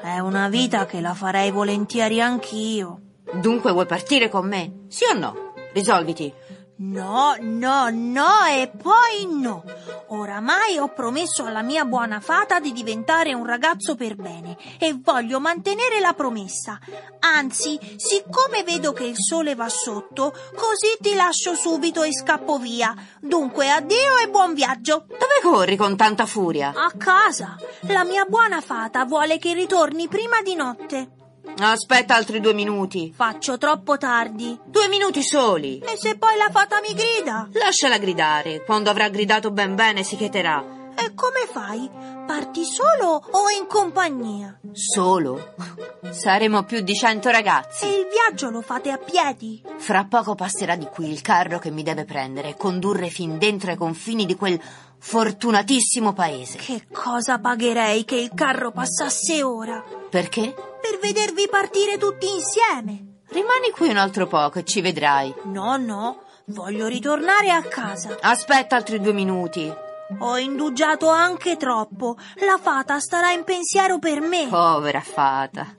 È 0.00 0.20
una 0.20 0.48
vita 0.48 0.86
che 0.86 1.00
la 1.00 1.14
farei 1.14 1.50
volentieri 1.50 2.20
anch'io. 2.20 3.00
Dunque 3.32 3.72
vuoi 3.72 3.86
partire 3.86 4.28
con 4.28 4.46
me? 4.46 4.84
Sì 4.86 5.02
o 5.12 5.18
no? 5.18 5.52
Risolviti. 5.72 6.32
No, 6.78 7.34
no, 7.40 7.88
no 7.90 8.44
e 8.50 8.70
poi 8.70 9.26
no. 9.26 9.64
Oramai 10.08 10.76
ho 10.76 10.88
promesso 10.88 11.44
alla 11.44 11.62
mia 11.62 11.86
buona 11.86 12.20
fata 12.20 12.60
di 12.60 12.72
diventare 12.72 13.32
un 13.32 13.46
ragazzo 13.46 13.94
per 13.94 14.14
bene 14.14 14.58
e 14.78 14.94
voglio 15.02 15.40
mantenere 15.40 16.00
la 16.00 16.12
promessa. 16.12 16.78
Anzi, 17.20 17.78
siccome 17.96 18.62
vedo 18.62 18.92
che 18.92 19.04
il 19.04 19.16
sole 19.16 19.54
va 19.54 19.70
sotto, 19.70 20.32
così 20.54 20.98
ti 21.00 21.14
lascio 21.14 21.54
subito 21.54 22.02
e 22.02 22.12
scappo 22.12 22.58
via. 22.58 22.94
Dunque, 23.20 23.70
addio 23.70 24.18
e 24.22 24.28
buon 24.28 24.52
viaggio. 24.52 25.06
Dove 25.08 25.40
corri 25.42 25.76
con 25.76 25.96
tanta 25.96 26.26
furia? 26.26 26.74
A 26.76 26.92
casa. 26.94 27.56
La 27.88 28.04
mia 28.04 28.26
buona 28.26 28.60
fata 28.60 29.06
vuole 29.06 29.38
che 29.38 29.54
ritorni 29.54 30.08
prima 30.08 30.42
di 30.42 30.54
notte. 30.54 31.15
Aspetta 31.58 32.14
altri 32.14 32.40
due 32.40 32.52
minuti. 32.52 33.12
Faccio 33.14 33.56
troppo 33.58 33.96
tardi. 33.96 34.58
Due 34.64 34.88
minuti 34.88 35.22
soli. 35.22 35.78
E 35.78 35.96
se 35.96 36.16
poi 36.16 36.36
la 36.36 36.50
fata 36.50 36.80
mi 36.80 36.94
grida? 36.94 37.48
Lasciala 37.52 37.98
gridare. 37.98 38.62
Quando 38.64 38.90
avrà 38.90 39.08
gridato 39.08 39.50
ben 39.50 39.74
bene 39.74 40.02
si 40.02 40.16
cheterà. 40.16 40.74
E 40.98 41.12
come 41.14 41.46
fai? 41.50 41.90
Parti 42.26 42.64
solo 42.64 43.22
o 43.30 43.50
in 43.58 43.66
compagnia? 43.66 44.58
Solo? 44.72 45.54
Saremo 46.10 46.64
più 46.64 46.80
di 46.80 46.94
cento 46.94 47.28
ragazzi. 47.30 47.84
E 47.84 47.88
il 47.88 48.06
viaggio 48.10 48.50
lo 48.50 48.62
fate 48.62 48.90
a 48.90 48.98
piedi? 48.98 49.62
Fra 49.76 50.06
poco 50.08 50.34
passerà 50.34 50.74
di 50.74 50.86
qui 50.86 51.10
il 51.10 51.20
carro 51.20 51.58
che 51.58 51.70
mi 51.70 51.82
deve 51.82 52.04
prendere 52.04 52.48
e 52.50 52.56
condurre 52.56 53.10
fin 53.10 53.38
dentro 53.38 53.70
ai 53.70 53.76
confini 53.76 54.24
di 54.24 54.34
quel 54.34 54.60
fortunatissimo 54.98 56.12
paese. 56.12 56.58
Che 56.58 56.86
cosa 56.92 57.38
pagherei 57.38 58.04
che 58.04 58.16
il 58.16 58.30
carro 58.34 58.70
passasse 58.70 59.42
ora? 59.42 59.82
Perché? 60.10 60.54
Per 60.80 60.98
vedervi 61.00 61.48
partire 61.48 61.98
tutti 61.98 62.26
insieme. 62.28 63.20
Rimani 63.28 63.70
qui 63.72 63.88
un 63.88 63.96
altro 63.96 64.26
poco 64.26 64.60
e 64.60 64.64
ci 64.64 64.80
vedrai. 64.80 65.34
No, 65.44 65.76
no, 65.76 66.22
voglio 66.46 66.86
ritornare 66.86 67.50
a 67.50 67.62
casa. 67.62 68.16
Aspetta 68.20 68.76
altri 68.76 69.00
due 69.00 69.12
minuti. 69.12 69.84
Ho 70.20 70.38
indugiato 70.38 71.08
anche 71.08 71.56
troppo. 71.56 72.16
La 72.36 72.58
fata 72.60 73.00
starà 73.00 73.32
in 73.32 73.42
pensiero 73.42 73.98
per 73.98 74.20
me. 74.20 74.46
Povera 74.48 75.00
fata, 75.00 75.74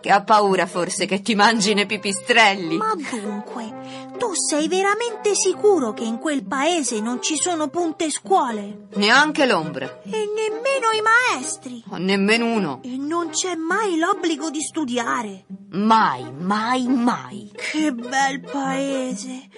che 0.00 0.10
ha 0.10 0.22
paura 0.22 0.66
forse 0.66 1.06
che 1.06 1.22
ti 1.22 1.34
mangi 1.34 1.72
nei 1.72 1.86
pipistrelli. 1.86 2.76
Ma 2.76 2.94
dunque, 2.94 4.12
tu 4.18 4.32
sei 4.34 4.68
veramente 4.68 5.34
sicuro 5.34 5.92
che 5.94 6.04
in 6.04 6.18
quel 6.18 6.44
paese 6.44 7.00
non 7.00 7.22
ci 7.22 7.36
sono 7.36 7.68
punte 7.68 8.10
scuole? 8.10 8.88
Neanche 8.96 9.46
l'ombra. 9.46 9.86
E 10.02 10.10
nemmeno 10.10 10.90
i 10.92 11.00
maestri? 11.00 11.82
Nemmeno 11.96 12.52
uno. 12.52 12.80
E 12.82 12.96
non 12.98 13.30
c'è 13.30 13.54
mai 13.54 13.96
l'obbligo 13.98 14.50
di 14.50 14.60
studiare? 14.60 15.46
Mai, 15.70 16.30
mai, 16.30 16.86
mai. 16.86 17.50
Che 17.54 17.92
bel 17.92 18.40
paese! 18.40 19.48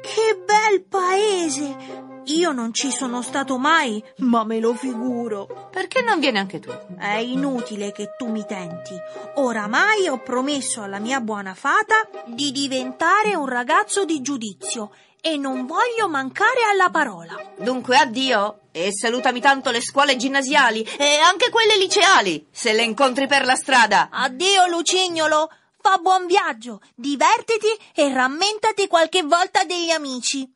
Che 0.00 0.42
bel 0.44 0.84
paese! 0.88 2.08
Io 2.26 2.52
non 2.52 2.72
ci 2.72 2.90
sono 2.90 3.22
stato 3.22 3.58
mai, 3.58 4.02
ma 4.18 4.44
me 4.44 4.60
lo 4.60 4.74
figuro. 4.74 5.68
Perché 5.70 6.02
non 6.02 6.20
vieni 6.20 6.38
anche 6.38 6.60
tu? 6.60 6.70
È 6.98 7.16
inutile 7.16 7.92
che 7.92 8.14
tu 8.16 8.28
mi 8.28 8.44
tenti. 8.46 8.94
Oramai 9.36 10.08
ho 10.08 10.18
promesso 10.20 10.82
alla 10.82 10.98
mia 10.98 11.20
buona 11.20 11.54
fata 11.54 12.08
di 12.26 12.52
diventare 12.52 13.34
un 13.34 13.46
ragazzo 13.46 14.04
di 14.04 14.20
giudizio 14.20 14.92
e 15.20 15.36
non 15.36 15.66
voglio 15.66 16.08
mancare 16.08 16.62
alla 16.70 16.90
parola. 16.90 17.34
Dunque 17.58 17.96
addio 17.96 18.60
e 18.72 18.92
salutami 18.92 19.40
tanto 19.40 19.70
le 19.70 19.80
scuole 19.80 20.16
ginnasiali 20.16 20.82
e 20.98 21.18
anche 21.18 21.50
quelle 21.50 21.76
liceali, 21.76 22.46
se 22.50 22.72
le 22.72 22.82
incontri 22.82 23.26
per 23.26 23.44
la 23.44 23.54
strada. 23.54 24.08
Addio 24.10 24.66
Lucignolo, 24.68 25.50
fa 25.80 25.98
buon 25.98 26.26
viaggio, 26.26 26.80
divertiti 26.94 27.68
e 27.94 28.12
rammentati 28.12 28.86
qualche 28.86 29.22
volta 29.22 29.64
degli 29.64 29.90
amici. 29.90 30.48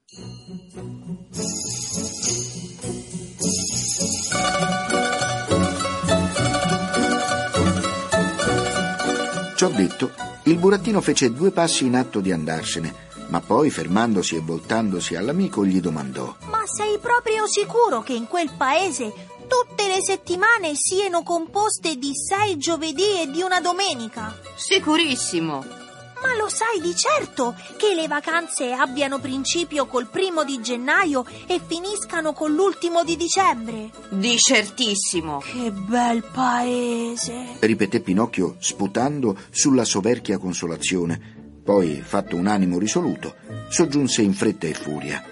Ciò 9.57 9.69
detto, 9.69 10.11
il 10.45 10.59
burattino 10.59 11.00
fece 11.00 11.33
due 11.33 11.50
passi 11.50 11.87
in 11.87 11.97
atto 11.97 12.21
di 12.21 12.33
andarsene, 12.33 12.95
ma 13.29 13.41
poi, 13.41 13.71
fermandosi 13.71 14.37
e 14.37 14.41
voltandosi 14.41 15.14
all'amico, 15.17 15.64
gli 15.64 15.81
domandò: 15.81 16.37
Ma 16.50 16.62
sei 16.67 16.99
proprio 16.99 17.47
sicuro 17.47 18.03
che 18.03 18.12
in 18.12 18.26
quel 18.26 18.50
paese 18.57 19.12
tutte 19.49 19.87
le 19.87 20.03
settimane 20.03 20.73
siano 20.75 21.23
composte 21.23 21.97
di 21.97 22.12
sei 22.14 22.59
giovedì 22.59 23.21
e 23.23 23.31
di 23.31 23.43
una 23.43 23.61
domenica. 23.61 24.37
Sicurissimo. 24.57 25.84
Ma 26.25 26.35
lo 26.37 26.49
sai 26.49 26.81
di 26.81 26.97
certo 26.97 27.54
che 27.76 27.93
le 27.95 28.09
vacanze 28.09 28.73
abbiano 28.73 29.19
principio 29.19 29.85
col 29.85 30.07
primo 30.07 30.43
di 30.43 30.59
gennaio 30.62 31.26
e 31.47 31.61
finiscano 31.64 32.33
con 32.33 32.54
l'ultimo 32.54 33.04
di 33.04 33.14
dicembre? 33.14 33.90
Di 34.09 34.38
certissimo. 34.38 35.40
Che 35.40 35.71
bel 35.71 36.25
paese! 36.25 37.59
ripeté 37.61 38.00
Pinocchio 38.00 38.57
sputando 38.59 39.38
sulla 39.50 39.85
soverchia 39.85 40.38
consolazione. 40.38 41.61
Poi, 41.62 42.00
fatto 42.02 42.37
un 42.37 42.47
animo 42.47 42.78
risoluto, 42.78 43.35
soggiunse 43.69 44.23
in 44.23 44.33
fretta 44.33 44.66
e 44.66 44.73
furia. 44.73 45.23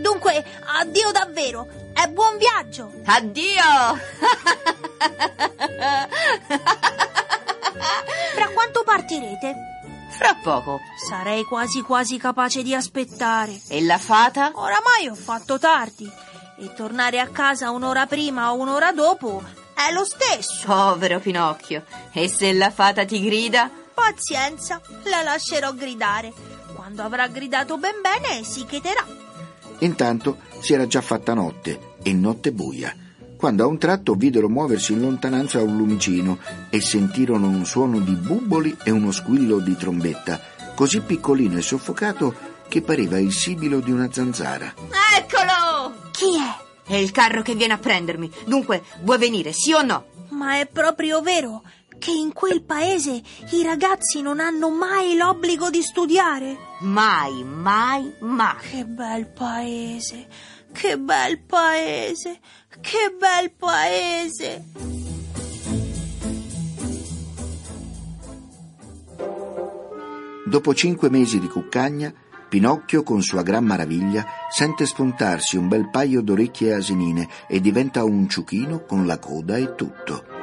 Dunque, 0.00 0.44
addio 0.80 1.12
davvero 1.12 1.68
e 1.94 2.08
buon 2.08 2.38
viaggio! 2.38 2.90
Addio! 3.04 3.62
Fra 8.34 8.48
quanto 8.52 8.82
partirete? 8.82 9.73
Fra 10.16 10.34
poco. 10.42 10.80
Sarei 11.08 11.44
quasi 11.44 11.80
quasi 11.82 12.16
capace 12.18 12.62
di 12.62 12.74
aspettare. 12.74 13.60
E 13.68 13.82
la 13.82 13.98
fata? 13.98 14.52
Oramai 14.54 15.08
ho 15.10 15.14
fatto 15.14 15.58
tardi 15.58 16.10
e 16.58 16.72
tornare 16.74 17.18
a 17.18 17.28
casa 17.28 17.70
un'ora 17.70 18.06
prima 18.06 18.52
o 18.52 18.56
un'ora 18.58 18.92
dopo 18.92 19.42
è 19.74 19.92
lo 19.92 20.04
stesso. 20.04 20.64
Povero 20.66 21.18
Pinocchio. 21.18 21.84
E 22.12 22.28
se 22.28 22.52
la 22.52 22.70
fata 22.70 23.04
ti 23.04 23.20
grida? 23.20 23.70
Pazienza, 23.92 24.80
la 25.04 25.22
lascerò 25.22 25.72
gridare. 25.74 26.32
Quando 26.74 27.02
avrà 27.02 27.26
gridato 27.26 27.76
ben 27.76 28.00
bene 28.00 28.44
si 28.44 28.64
cheterà. 28.64 29.04
Intanto 29.80 30.38
si 30.60 30.72
era 30.72 30.86
già 30.86 31.00
fatta 31.00 31.34
notte 31.34 31.96
e 32.02 32.12
notte 32.12 32.52
buia, 32.52 32.94
quando 33.44 33.64
a 33.64 33.66
un 33.66 33.76
tratto 33.76 34.14
videro 34.14 34.48
muoversi 34.48 34.94
in 34.94 35.02
lontananza 35.02 35.60
un 35.60 35.76
lumicino 35.76 36.38
e 36.70 36.80
sentirono 36.80 37.46
un 37.46 37.66
suono 37.66 37.98
di 37.98 38.14
bubboli 38.14 38.74
e 38.82 38.90
uno 38.90 39.10
squillo 39.12 39.58
di 39.58 39.76
trombetta, 39.76 40.40
così 40.74 41.02
piccolino 41.02 41.58
e 41.58 41.60
soffocato 41.60 42.34
che 42.68 42.80
pareva 42.80 43.18
il 43.18 43.34
sibilo 43.34 43.80
di 43.80 43.90
una 43.90 44.10
zanzara. 44.10 44.72
Eccolo! 45.14 46.08
Chi 46.12 46.38
è? 46.38 46.90
È 46.90 46.96
il 46.96 47.10
carro 47.10 47.42
che 47.42 47.54
viene 47.54 47.74
a 47.74 47.78
prendermi. 47.78 48.32
Dunque, 48.46 48.82
vuoi 49.02 49.18
venire, 49.18 49.52
sì 49.52 49.74
o 49.74 49.82
no? 49.82 50.06
Ma 50.30 50.58
è 50.58 50.66
proprio 50.66 51.20
vero 51.20 51.64
che 51.98 52.12
in 52.12 52.32
quel 52.32 52.62
paese 52.62 53.22
i 53.50 53.62
ragazzi 53.62 54.22
non 54.22 54.40
hanno 54.40 54.70
mai 54.70 55.16
l'obbligo 55.16 55.68
di 55.68 55.82
studiare? 55.82 56.56
Mai, 56.80 57.44
mai, 57.44 58.10
mai. 58.20 58.56
Che 58.70 58.86
bel 58.86 59.26
paese! 59.26 60.28
Che 60.74 60.98
bel 60.98 61.38
paese! 61.38 62.40
Che 62.80 63.14
bel 63.16 63.52
paese! 63.52 64.64
Dopo 70.44 70.74
cinque 70.74 71.08
mesi 71.10 71.38
di 71.38 71.46
cuccagna, 71.48 72.12
Pinocchio, 72.48 73.04
con 73.04 73.22
sua 73.22 73.42
gran 73.42 73.64
maraviglia, 73.64 74.26
sente 74.50 74.84
spuntarsi 74.84 75.56
un 75.56 75.68
bel 75.68 75.88
paio 75.90 76.20
d'orecchie 76.22 76.74
asinine 76.74 77.28
e 77.48 77.60
diventa 77.60 78.02
un 78.02 78.28
ciuchino 78.28 78.84
con 78.84 79.06
la 79.06 79.18
coda 79.18 79.56
e 79.56 79.74
tutto. 79.76 80.33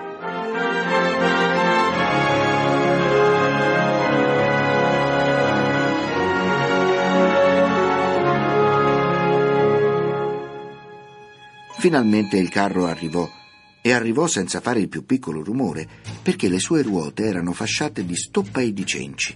Finalmente 11.81 12.37
il 12.37 12.49
carro 12.49 12.85
arrivò 12.85 13.27
e 13.81 13.91
arrivò 13.91 14.27
senza 14.27 14.59
fare 14.61 14.81
il 14.81 14.87
più 14.87 15.03
piccolo 15.03 15.41
rumore, 15.41 15.87
perché 16.21 16.47
le 16.47 16.59
sue 16.59 16.83
ruote 16.83 17.23
erano 17.23 17.53
fasciate 17.53 18.05
di 18.05 18.15
stoppa 18.15 18.61
e 18.61 18.71
di 18.71 18.85
cenci. 18.85 19.35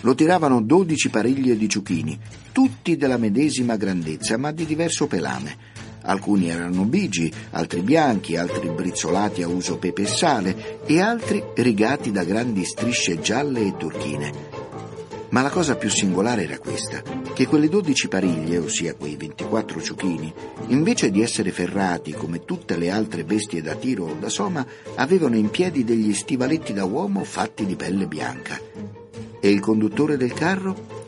Lo 0.00 0.16
tiravano 0.16 0.60
dodici 0.60 1.08
pariglie 1.08 1.56
di 1.56 1.68
ciuchini, 1.68 2.18
tutti 2.50 2.96
della 2.96 3.16
medesima 3.16 3.76
grandezza, 3.76 4.36
ma 4.36 4.50
di 4.50 4.66
diverso 4.66 5.06
pelame. 5.06 5.56
Alcuni 6.02 6.48
erano 6.48 6.82
bigi, 6.82 7.32
altri 7.50 7.82
bianchi, 7.82 8.34
altri 8.34 8.70
brizzolati 8.70 9.44
a 9.44 9.48
uso 9.48 9.78
pepe 9.78 10.02
e 10.02 10.06
sale 10.06 10.80
e 10.84 11.00
altri 11.00 11.40
rigati 11.54 12.10
da 12.10 12.24
grandi 12.24 12.64
strisce 12.64 13.20
gialle 13.20 13.64
e 13.64 13.76
turchine. 13.76 14.57
Ma 15.30 15.42
la 15.42 15.50
cosa 15.50 15.76
più 15.76 15.90
singolare 15.90 16.44
era 16.44 16.58
questa, 16.58 17.02
che 17.34 17.46
quelle 17.46 17.68
dodici 17.68 18.08
pariglie, 18.08 18.56
ossia 18.56 18.94
quei 18.94 19.16
24 19.16 19.82
ciuchini, 19.82 20.32
invece 20.68 21.10
di 21.10 21.20
essere 21.20 21.50
ferrati 21.50 22.12
come 22.12 22.46
tutte 22.46 22.78
le 22.78 22.90
altre 22.90 23.24
bestie 23.24 23.60
da 23.60 23.74
tiro 23.74 24.06
o 24.06 24.16
da 24.18 24.30
soma, 24.30 24.66
avevano 24.94 25.36
in 25.36 25.50
piedi 25.50 25.84
degli 25.84 26.14
stivaletti 26.14 26.72
da 26.72 26.84
uomo 26.84 27.24
fatti 27.24 27.66
di 27.66 27.76
pelle 27.76 28.06
bianca. 28.06 28.58
E 29.40 29.50
il 29.50 29.60
conduttore 29.60 30.16
del 30.16 30.32
carro? 30.32 30.98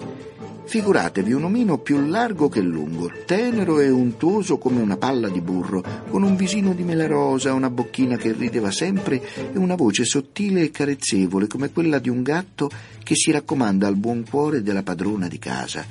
Figuratevi 0.71 1.33
un 1.33 1.43
omino 1.43 1.79
più 1.79 2.07
largo 2.07 2.49
che 2.49 2.61
lungo, 2.61 3.11
tenero 3.27 3.81
e 3.81 3.91
untuoso 3.91 4.57
come 4.57 4.81
una 4.81 4.97
palla 4.97 5.29
di 5.29 5.41
burro, 5.41 5.83
con 6.09 6.23
un 6.23 6.37
visino 6.37 6.75
di 6.75 6.85
mela 6.85 7.09
rosa, 7.09 7.55
una 7.55 7.71
bocchina 7.71 8.17
che 8.17 8.31
rideva 8.31 8.71
sempre 8.71 9.21
e 9.53 9.59
una 9.59 9.75
voce 9.75 10.05
sottile 10.05 10.63
e 10.63 10.71
carezzevole 10.71 11.49
come 11.49 11.73
quella 11.73 11.99
di 11.99 12.09
un 12.09 12.23
gatto 12.23 12.71
che 13.11 13.17
si 13.17 13.33
raccomanda 13.33 13.89
al 13.89 13.97
buon 13.97 14.23
cuore 14.23 14.63
della 14.63 14.85
padrona 14.85 15.27
di 15.27 15.41
casa. 15.41 15.85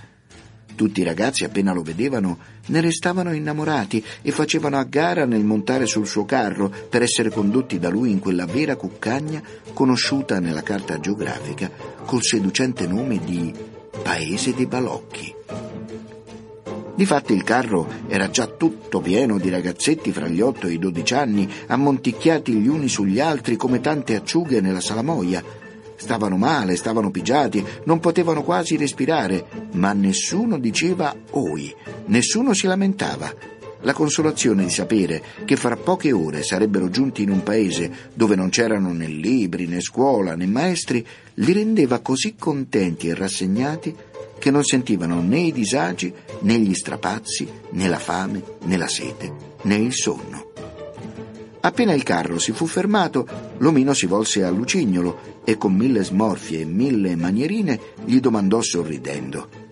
Tutti 0.73 1.01
i 1.01 1.03
ragazzi 1.03 1.43
appena 1.43 1.73
lo 1.73 1.82
vedevano 1.82 2.38
ne 2.67 2.79
restavano 2.79 3.34
innamorati 3.34 4.01
e 4.21 4.32
facevano 4.32 4.77
a 4.77 4.86
gara 4.86 5.25
nel 5.25 5.43
montare 5.43 5.86
sul 5.86 6.08
suo 6.08 6.23
carro 6.23 6.73
per 6.89 7.01
essere 7.01 7.29
condotti 7.29 7.77
da 7.77 7.89
lui 7.89 8.12
in 8.12 8.19
quella 8.19 8.45
vera 8.45 8.77
cuccagna 8.77 9.43
conosciuta 9.73 10.39
nella 10.39 10.63
carta 10.63 10.97
geografica 11.01 11.69
col 12.05 12.23
seducente 12.23 12.88
nome 12.88 13.19
di 13.19 13.53
Paese 14.01 14.53
dei 14.53 14.67
Balocchi. 14.67 15.36
Difatti 16.95 17.34
il 17.34 17.43
carro 17.43 17.86
era 18.08 18.29
già 18.29 18.45
tutto 18.45 19.01
pieno 19.01 19.38
di 19.38 19.49
ragazzetti 19.49 20.13
fra 20.13 20.29
gli 20.29 20.39
otto 20.39 20.67
e 20.67 20.73
i 20.73 20.79
dodici 20.79 21.13
anni, 21.13 21.49
ammonticchiati 21.67 22.53
gli 22.53 22.67
uni 22.67 22.88
sugli 22.88 23.19
altri 23.19 23.58
come 23.58 23.82
tante 23.82 24.15
acciughe 24.15 24.62
nella 24.62 24.79
salamoia. 24.79 25.58
Stavano 25.99 26.38
male, 26.38 26.77
stavano 26.77 27.12
pigiati, 27.12 27.63
non 27.83 27.99
potevano 27.99 28.41
quasi 28.41 28.77
respirare, 28.77 29.45
ma 29.73 29.91
nessuno 29.91 30.57
diceva 30.57 31.13
oi, 31.31 31.75
nessuno 32.05 32.53
si 32.53 32.67
lamentava. 32.67 33.57
La 33.81 33.91
consolazione 33.91 34.63
di 34.63 34.71
sapere 34.71 35.21
che 35.43 35.57
fra 35.57 35.75
poche 35.75 36.13
ore 36.13 36.41
sarebbero 36.41 36.89
giunti 36.89 37.23
in 37.23 37.31
un 37.31 37.43
paese 37.43 37.91
dove 38.13 38.35
non 38.35 38.49
c'erano 38.49 38.93
né 38.93 39.07
libri, 39.07 39.67
né 39.67 39.81
scuola, 39.81 40.35
né 40.35 40.45
maestri, 40.45 41.05
li 41.35 41.51
rendeva 41.51 41.99
così 41.99 42.35
contenti 42.35 43.09
e 43.09 43.13
rassegnati 43.13 43.95
che 44.38 44.51
non 44.51 44.63
sentivano 44.63 45.21
né 45.21 45.39
i 45.39 45.51
disagi, 45.51 46.13
né 46.41 46.57
gli 46.59 46.73
strapazzi, 46.73 47.47
né 47.71 47.89
la 47.89 47.99
fame, 47.99 48.41
né 48.63 48.77
la 48.77 48.88
sete, 48.88 49.33
né 49.63 49.75
il 49.75 49.93
sonno. 49.93 50.48
Appena 51.61 51.93
il 51.93 52.03
carro 52.03 52.39
si 52.39 52.53
fu 52.53 52.65
fermato, 52.65 53.27
l'omino 53.57 53.93
si 53.93 54.05
volse 54.05 54.43
a 54.43 54.49
Lucignolo 54.49 55.41
e 55.43 55.57
con 55.57 55.73
mille 55.73 56.03
smorfie 56.03 56.61
e 56.61 56.65
mille 56.65 57.15
manierine 57.17 57.79
gli 58.05 58.19
domandò 58.21 58.61
sorridendo. 58.61 59.67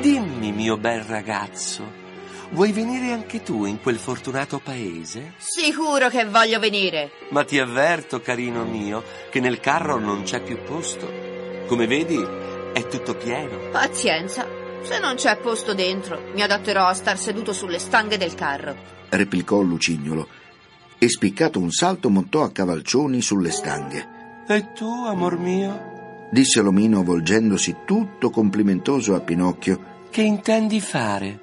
Dimmi, 0.00 0.52
mio 0.52 0.76
bel 0.76 1.00
ragazzo, 1.02 2.09
vuoi 2.50 2.72
venire 2.72 3.12
anche 3.12 3.42
tu 3.42 3.64
in 3.64 3.80
quel 3.80 3.96
fortunato 3.96 4.58
paese? 4.58 5.34
Sicuro 5.38 6.08
che 6.08 6.24
voglio 6.24 6.58
venire. 6.58 7.10
Ma 7.30 7.44
ti 7.44 7.58
avverto, 7.58 8.20
carino 8.20 8.64
mio, 8.64 9.02
che 9.30 9.40
nel 9.40 9.60
carro 9.60 9.98
non 9.98 10.22
c'è 10.22 10.42
più 10.42 10.58
posto. 10.64 11.10
Come 11.66 11.86
vedi, 11.86 12.18
è 12.72 12.86
tutto 12.86 13.14
pieno. 13.14 13.70
Pazienza. 13.70 14.46
Se 14.82 14.98
non 14.98 15.16
c'è 15.16 15.36
posto 15.36 15.74
dentro, 15.74 16.30
mi 16.34 16.42
adatterò 16.42 16.86
a 16.86 16.94
star 16.94 17.18
seduto 17.18 17.52
sulle 17.52 17.78
stanghe 17.78 18.16
del 18.16 18.34
carro. 18.34 18.74
replicò 19.10 19.60
Lucignolo 19.60 20.28
e 20.98 21.08
spiccato 21.08 21.58
un 21.58 21.70
salto 21.70 22.10
montò 22.10 22.42
a 22.42 22.50
cavalcioni 22.50 23.20
sulle 23.20 23.50
stanghe. 23.50 24.18
E 24.46 24.72
tu, 24.72 24.86
amor 25.06 25.38
mio, 25.38 25.88
Disse 26.30 26.60
l'omino 26.60 27.02
volgendosi 27.02 27.78
tutto 27.84 28.30
complimentoso 28.30 29.16
a 29.16 29.20
Pinocchio. 29.20 30.06
che 30.10 30.22
intendi 30.22 30.80
fare? 30.80 31.40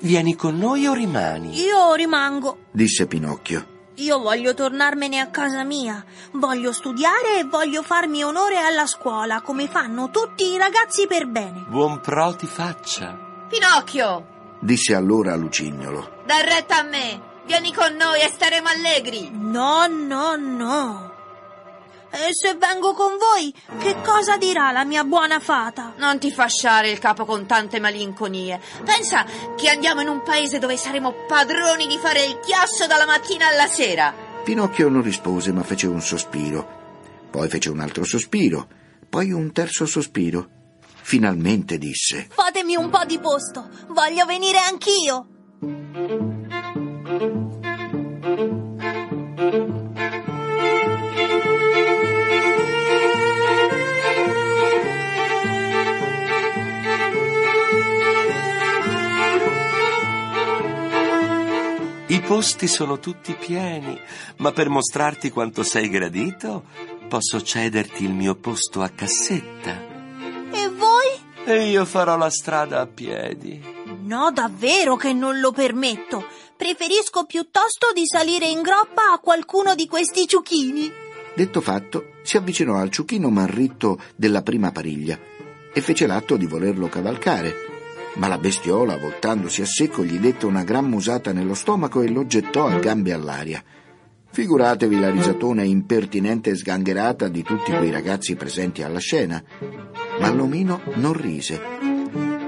Vieni 0.00 0.34
con 0.36 0.58
noi 0.58 0.86
o 0.86 0.92
rimani? 0.94 1.58
Io 1.60 1.94
rimango. 1.94 2.58
Disse 2.70 3.06
Pinocchio. 3.06 3.66
Io 3.96 4.18
voglio 4.18 4.54
tornarmene 4.54 5.20
a 5.20 5.26
casa 5.28 5.62
mia. 5.62 6.02
Voglio 6.32 6.72
studiare 6.72 7.38
e 7.38 7.44
voglio 7.44 7.82
farmi 7.82 8.24
onore 8.24 8.56
alla 8.58 8.86
scuola, 8.86 9.42
come 9.42 9.68
fanno 9.68 10.08
tutti 10.10 10.44
i 10.52 10.56
ragazzi 10.56 11.06
per 11.06 11.26
bene. 11.26 11.64
Buon 11.68 12.00
pro 12.00 12.34
ti 12.34 12.46
faccia. 12.46 13.46
Pinocchio, 13.48 14.26
Disse 14.60 14.94
allora 14.94 15.34
Lucignolo. 15.36 16.22
dai 16.24 16.42
retta 16.44 16.78
a 16.78 16.82
me. 16.82 17.28
Vieni 17.46 17.72
con 17.74 17.94
noi 17.94 18.20
e 18.20 18.28
staremo 18.28 18.68
allegri. 18.68 19.30
No, 19.32 19.86
no, 19.88 20.36
no. 20.36 21.09
E 22.12 22.34
se 22.34 22.54
vengo 22.54 22.92
con 22.92 23.12
voi, 23.16 23.54
che 23.78 23.96
cosa 24.02 24.36
dirà 24.36 24.72
la 24.72 24.84
mia 24.84 25.04
buona 25.04 25.38
fata? 25.38 25.94
Non 25.96 26.18
ti 26.18 26.32
fasciare 26.32 26.90
il 26.90 26.98
capo 26.98 27.24
con 27.24 27.46
tante 27.46 27.78
malinconie. 27.78 28.60
Pensa 28.84 29.24
che 29.56 29.68
andiamo 29.68 30.00
in 30.00 30.08
un 30.08 30.22
paese 30.22 30.58
dove 30.58 30.76
saremo 30.76 31.14
padroni 31.28 31.86
di 31.86 31.98
fare 31.98 32.24
il 32.24 32.40
chiasso 32.40 32.86
dalla 32.86 33.06
mattina 33.06 33.46
alla 33.46 33.68
sera. 33.68 34.12
Pinocchio 34.42 34.88
non 34.88 35.02
rispose, 35.02 35.52
ma 35.52 35.62
fece 35.62 35.86
un 35.86 36.00
sospiro. 36.00 36.78
Poi 37.30 37.48
fece 37.48 37.70
un 37.70 37.78
altro 37.78 38.04
sospiro, 38.04 38.66
poi 39.08 39.30
un 39.30 39.52
terzo 39.52 39.86
sospiro. 39.86 40.48
Finalmente 41.02 41.78
disse: 41.78 42.26
Fatemi 42.30 42.74
un 42.74 42.90
po' 42.90 43.04
di 43.04 43.20
posto, 43.20 43.68
voglio 43.88 44.26
venire 44.26 44.58
anch'io. 44.58 45.29
Posti 62.30 62.68
sono 62.68 63.00
tutti 63.00 63.34
pieni, 63.34 64.00
ma 64.36 64.52
per 64.52 64.68
mostrarti 64.68 65.30
quanto 65.30 65.64
sei 65.64 65.88
gradito, 65.88 66.62
posso 67.08 67.42
cederti 67.42 68.04
il 68.04 68.12
mio 68.12 68.36
posto 68.36 68.82
a 68.82 68.88
cassetta. 68.88 69.72
E 70.52 70.68
voi? 70.68 71.44
E 71.44 71.70
io 71.70 71.84
farò 71.84 72.16
la 72.16 72.30
strada 72.30 72.82
a 72.82 72.86
piedi. 72.86 73.60
No, 74.02 74.30
davvero 74.30 74.94
che 74.94 75.12
non 75.12 75.40
lo 75.40 75.50
permetto. 75.50 76.24
Preferisco 76.56 77.24
piuttosto 77.24 77.88
di 77.92 78.06
salire 78.06 78.46
in 78.46 78.62
groppa 78.62 79.10
a 79.12 79.18
qualcuno 79.18 79.74
di 79.74 79.88
questi 79.88 80.28
ciuchini. 80.28 80.88
Detto 81.34 81.60
fatto, 81.60 82.12
si 82.22 82.36
avvicinò 82.36 82.76
al 82.76 82.90
ciuchino 82.90 83.28
marritto 83.28 84.00
della 84.14 84.42
prima 84.42 84.70
pariglia 84.70 85.18
e 85.72 85.80
fece 85.80 86.06
l'atto 86.06 86.36
di 86.36 86.46
volerlo 86.46 86.88
cavalcare. 86.88 87.69
Ma 88.14 88.28
la 88.28 88.38
bestiola, 88.38 88.96
voltandosi 88.96 89.62
a 89.62 89.66
secco, 89.66 90.04
gli 90.04 90.18
dette 90.18 90.46
una 90.46 90.64
gran 90.64 90.86
musata 90.86 91.32
nello 91.32 91.54
stomaco 91.54 92.02
e 92.02 92.08
lo 92.08 92.26
gettò 92.26 92.66
a 92.66 92.78
gambe 92.78 93.12
all'aria. 93.12 93.62
Figuratevi 94.32 95.00
la 95.00 95.10
risatona 95.10 95.62
impertinente 95.62 96.50
e 96.50 96.56
sgangherata 96.56 97.28
di 97.28 97.42
tutti 97.42 97.72
quei 97.72 97.90
ragazzi 97.90 98.36
presenti 98.36 98.82
alla 98.82 99.00
scena. 99.00 99.42
Ma 100.20 100.30
l'omino 100.30 100.82
non 100.94 101.12
rise. 101.14 101.60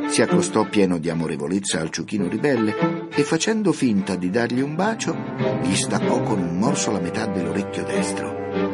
Si 0.09 0.21
accostò 0.21 0.69
pieno 0.69 0.99
di 0.99 1.09
amorevolezza 1.09 1.81
al 1.81 1.91
ciuchino 1.91 2.29
ribelle 2.29 3.09
e 3.09 3.23
facendo 3.23 3.73
finta 3.73 4.15
di 4.15 4.31
dargli 4.31 4.61
un 4.61 4.75
bacio, 4.75 5.17
gli 5.63 5.75
staccò 5.75 6.23
con 6.23 6.39
un 6.39 6.59
morso 6.59 6.93
la 6.93 7.01
metà 7.01 7.27
dell'orecchio 7.27 7.85
destro. 7.85 8.72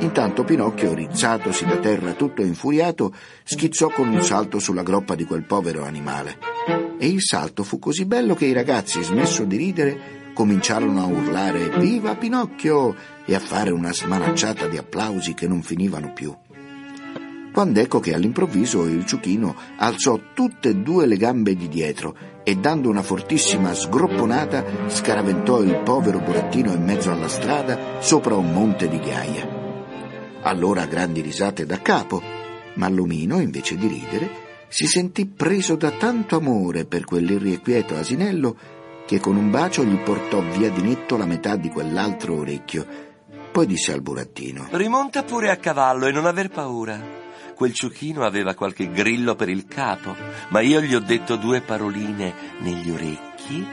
Intanto 0.00 0.44
Pinocchio, 0.44 0.94
rizzatosi 0.94 1.64
da 1.64 1.76
terra 1.78 2.12
tutto 2.12 2.42
infuriato, 2.42 3.12
schizzò 3.42 3.88
con 3.88 4.08
un 4.08 4.22
salto 4.22 4.60
sulla 4.60 4.82
groppa 4.82 5.16
di 5.16 5.24
quel 5.24 5.44
povero 5.44 5.84
animale. 5.84 6.38
E 6.98 7.08
il 7.08 7.20
salto 7.20 7.64
fu 7.64 7.78
così 7.78 8.04
bello 8.04 8.34
che 8.34 8.46
i 8.46 8.52
ragazzi, 8.52 9.02
smesso 9.02 9.44
di 9.44 9.56
ridere, 9.56 10.32
cominciarono 10.34 11.02
a 11.02 11.06
urlare 11.06 11.68
Viva 11.78 12.14
Pinocchio! 12.14 12.94
e 13.24 13.34
a 13.34 13.40
fare 13.40 13.70
una 13.70 13.92
smanacciata 13.92 14.68
di 14.68 14.78
applausi 14.78 15.34
che 15.34 15.46
non 15.46 15.62
finivano 15.62 16.12
più. 16.12 16.34
Quando 17.52 17.80
ecco 17.80 17.98
che 17.98 18.14
all'improvviso 18.14 18.86
il 18.86 19.04
ciuchino 19.04 19.54
alzò 19.78 20.18
tutte 20.32 20.70
e 20.70 20.76
due 20.76 21.06
le 21.06 21.16
gambe 21.16 21.56
di 21.56 21.68
dietro 21.68 22.16
e 22.44 22.54
dando 22.54 22.88
una 22.88 23.02
fortissima 23.02 23.74
sgropponata 23.74 24.64
scaraventò 24.86 25.60
il 25.60 25.80
povero 25.82 26.20
burattino 26.20 26.72
in 26.72 26.84
mezzo 26.84 27.10
alla 27.10 27.28
strada 27.28 28.00
sopra 28.00 28.36
un 28.36 28.52
monte 28.52 28.88
di 28.88 28.98
ghiaia. 29.00 29.57
Allora 30.42 30.86
grandi 30.86 31.20
risate 31.20 31.66
da 31.66 31.80
capo, 31.80 32.22
ma 32.74 32.88
l'omino, 32.88 33.40
invece 33.40 33.76
di 33.76 33.86
ridere, 33.86 34.46
si 34.68 34.86
sentì 34.86 35.26
preso 35.26 35.76
da 35.76 35.90
tanto 35.90 36.36
amore 36.36 36.84
per 36.84 37.04
quell'irrequieto 37.04 37.96
asinello 37.96 38.56
che 39.06 39.18
con 39.18 39.36
un 39.36 39.50
bacio 39.50 39.84
gli 39.84 39.96
portò 39.96 40.42
via 40.42 40.70
di 40.70 40.82
netto 40.82 41.16
la 41.16 41.24
metà 41.24 41.56
di 41.56 41.70
quell'altro 41.70 42.36
orecchio. 42.36 42.86
Poi 43.50 43.66
disse 43.66 43.92
al 43.92 44.02
burattino: 44.02 44.68
Rimonta 44.72 45.22
pure 45.22 45.50
a 45.50 45.56
cavallo 45.56 46.06
e 46.06 46.12
non 46.12 46.26
aver 46.26 46.50
paura. 46.50 47.16
Quel 47.54 47.72
ciuchino 47.72 48.22
aveva 48.22 48.54
qualche 48.54 48.90
grillo 48.90 49.34
per 49.34 49.48
il 49.48 49.66
capo, 49.66 50.14
ma 50.50 50.60
io 50.60 50.80
gli 50.80 50.94
ho 50.94 51.00
detto 51.00 51.36
due 51.36 51.62
paroline 51.62 52.34
negli 52.60 52.90
orecchi 52.90 53.66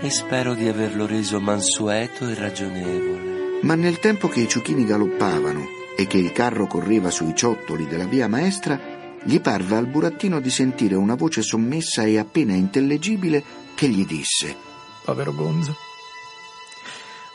e 0.00 0.08
spero 0.08 0.54
di 0.54 0.68
averlo 0.68 1.04
reso 1.04 1.40
mansueto 1.40 2.28
e 2.28 2.34
ragionevole. 2.34 3.60
Ma 3.62 3.74
nel 3.74 3.98
tempo 3.98 4.28
che 4.28 4.40
i 4.40 4.48
ciuchini 4.48 4.84
galoppavano 4.84 5.84
e 5.96 6.06
che 6.06 6.18
il 6.18 6.30
carro 6.30 6.66
correva 6.66 7.10
sui 7.10 7.34
ciottoli 7.34 7.86
della 7.86 8.04
via 8.04 8.28
maestra, 8.28 8.78
gli 9.24 9.40
parve 9.40 9.76
al 9.76 9.86
burattino 9.86 10.40
di 10.40 10.50
sentire 10.50 10.94
una 10.94 11.14
voce 11.14 11.40
sommessa 11.40 12.02
e 12.04 12.18
appena 12.18 12.52
intellegibile 12.52 13.42
che 13.74 13.88
gli 13.88 14.04
disse: 14.04 14.54
Povero 15.02 15.32
Gonzo, 15.32 15.74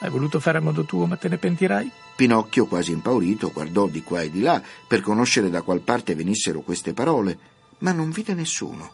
hai 0.01 0.09
voluto 0.11 0.39
fare 0.39 0.59
a 0.59 0.61
modo 0.61 0.83
tuo, 0.85 1.07
ma 1.07 1.17
te 1.17 1.27
ne 1.27 1.37
pentirai? 1.37 1.89
Pinocchio, 2.15 2.67
quasi 2.67 2.91
impaurito, 2.91 3.51
guardò 3.51 3.87
di 3.87 4.03
qua 4.03 4.21
e 4.21 4.29
di 4.29 4.41
là 4.41 4.61
per 4.87 5.01
conoscere 5.01 5.49
da 5.49 5.63
qual 5.63 5.81
parte 5.81 6.13
venissero 6.13 6.61
queste 6.61 6.93
parole, 6.93 7.37
ma 7.79 7.91
non 7.91 8.11
vide 8.11 8.35
nessuno. 8.35 8.91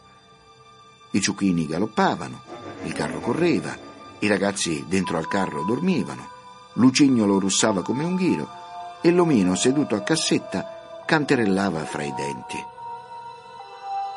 I 1.10 1.20
ciuchini 1.20 1.66
galoppavano, 1.66 2.42
il 2.84 2.94
carro 2.94 3.20
correva, 3.20 3.76
i 4.20 4.26
ragazzi 4.26 4.84
dentro 4.88 5.18
al 5.18 5.28
carro 5.28 5.62
dormivano, 5.62 6.26
Lucignolo 6.74 7.38
russava 7.38 7.82
come 7.82 8.04
un 8.04 8.14
ghiro 8.14 8.57
e 9.00 9.10
l'omino, 9.10 9.54
seduto 9.54 9.94
a 9.94 10.02
cassetta, 10.02 11.02
canterellava 11.06 11.84
fra 11.84 12.02
i 12.02 12.12
denti. 12.14 12.64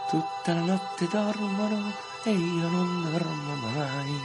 Tutta 0.10 0.54
la 0.54 0.62
notte 0.62 1.08
dormono 1.10 1.94
e 2.24 2.32
io 2.32 2.68
non 2.68 3.10
dormo 3.10 3.56
mai. 3.76 4.20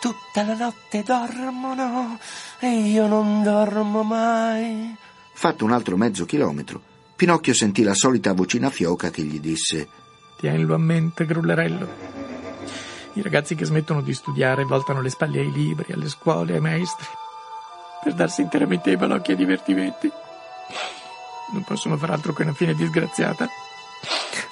Tutta 0.00 0.42
la 0.44 0.54
notte 0.54 1.02
dormono 1.02 2.18
e 2.58 2.68
io 2.68 3.06
non 3.06 3.42
dormo 3.42 4.02
mai. 4.02 4.96
Fatto 5.32 5.64
un 5.64 5.72
altro 5.72 5.96
mezzo 5.96 6.24
chilometro, 6.24 6.80
Pinocchio 7.16 7.54
sentì 7.54 7.82
la 7.82 7.94
solita 7.94 8.34
vocina 8.34 8.70
fioca 8.70 9.10
che 9.10 9.22
gli 9.22 9.40
disse: 9.40 9.88
Tienilo 10.38 10.74
a 10.74 10.78
mente, 10.78 11.24
grullerello. 11.24 11.88
I 13.14 13.22
ragazzi 13.22 13.54
che 13.54 13.64
smettono 13.64 14.02
di 14.02 14.12
studiare 14.12 14.64
voltano 14.64 15.00
le 15.00 15.08
spalle 15.08 15.40
ai 15.40 15.50
libri, 15.50 15.92
alle 15.92 16.10
scuole, 16.10 16.54
ai 16.54 16.60
maestri, 16.60 17.06
per 18.06 18.14
darsi 18.14 18.40
interamente 18.40 18.90
ai 18.90 18.96
balocchi 18.96 19.30
e 19.30 19.32
ai 19.32 19.38
divertimenti. 19.40 20.08
Non 21.52 21.64
possono 21.64 21.96
far 21.96 22.10
altro 22.10 22.32
che 22.32 22.42
una 22.42 22.52
fine 22.52 22.72
disgraziata. 22.72 23.48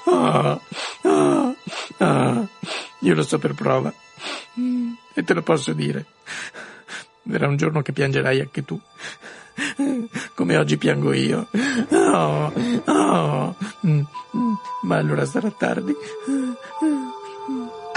Ah, 0.07 0.59
ah, 1.03 1.55
ah, 1.99 2.47
io 2.99 3.15
lo 3.15 3.23
so 3.23 3.39
per 3.39 3.55
prova. 3.55 3.95
E 5.15 5.23
te 5.23 5.35
lo 5.35 5.43
posso 5.43 5.73
dire. 5.73 6.05
Verrà 7.23 7.47
un 7.47 7.57
giorno 7.57 7.81
che 7.81 7.93
piangerai 7.93 8.41
anche 8.41 8.65
tu. 8.65 8.77
Come 10.35 10.57
oggi 10.57 10.77
piango 10.77 11.13
io. 11.13 11.47
Oh, 11.91 12.53
oh. 12.87 13.57
Ma 14.83 14.97
allora 14.97 15.25
sarà 15.27 15.53
tardi. 15.53 15.95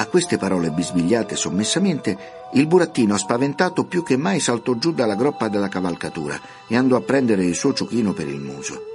A 0.08 0.10
queste 0.10 0.38
parole 0.38 0.70
bisbigliate 0.70 1.36
sommessamente, 1.36 2.18
il 2.54 2.66
burattino, 2.66 3.18
spaventato 3.18 3.84
più 3.84 4.04
che 4.04 4.16
mai, 4.16 4.40
saltò 4.40 4.74
giù 4.76 4.94
dalla 4.94 5.16
groppa 5.16 5.50
della 5.50 5.68
cavalcatura 5.68 6.40
e 6.66 6.78
andò 6.78 6.96
a 6.96 7.02
prendere 7.02 7.44
il 7.44 7.54
suo 7.54 7.74
ciuchino 7.74 8.14
per 8.14 8.30
il 8.30 8.40
muso. 8.40 8.86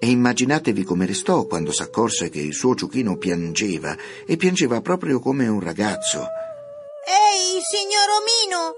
E 0.00 0.08
immaginatevi 0.08 0.82
come 0.82 1.04
restò 1.04 1.44
quando 1.44 1.72
s'accorse 1.72 2.30
che 2.30 2.40
il 2.40 2.54
suo 2.54 2.74
ciuchino 2.74 3.18
piangeva, 3.18 3.94
e 4.24 4.38
piangeva 4.38 4.80
proprio 4.80 5.20
come 5.20 5.46
un 5.46 5.60
ragazzo. 5.60 6.20
Ehi, 6.20 7.60
signor 7.60 8.08
Omino! 8.22 8.74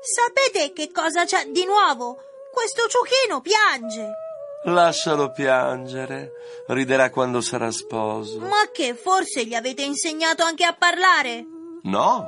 Sapete 0.00 0.72
che 0.72 0.90
cosa 0.92 1.26
c'è 1.26 1.50
di 1.52 1.66
nuovo? 1.66 2.22
Questo 2.50 2.84
ciuchino 2.88 3.42
piange. 3.42 4.25
Lascialo 4.64 5.30
piangere. 5.30 6.32
Riderà 6.66 7.10
quando 7.10 7.40
sarà 7.40 7.70
sposo. 7.70 8.40
Ma 8.40 8.68
che 8.72 8.94
forse 8.94 9.46
gli 9.46 9.54
avete 9.54 9.82
insegnato 9.82 10.42
anche 10.42 10.64
a 10.64 10.74
parlare? 10.74 11.44
No. 11.82 12.26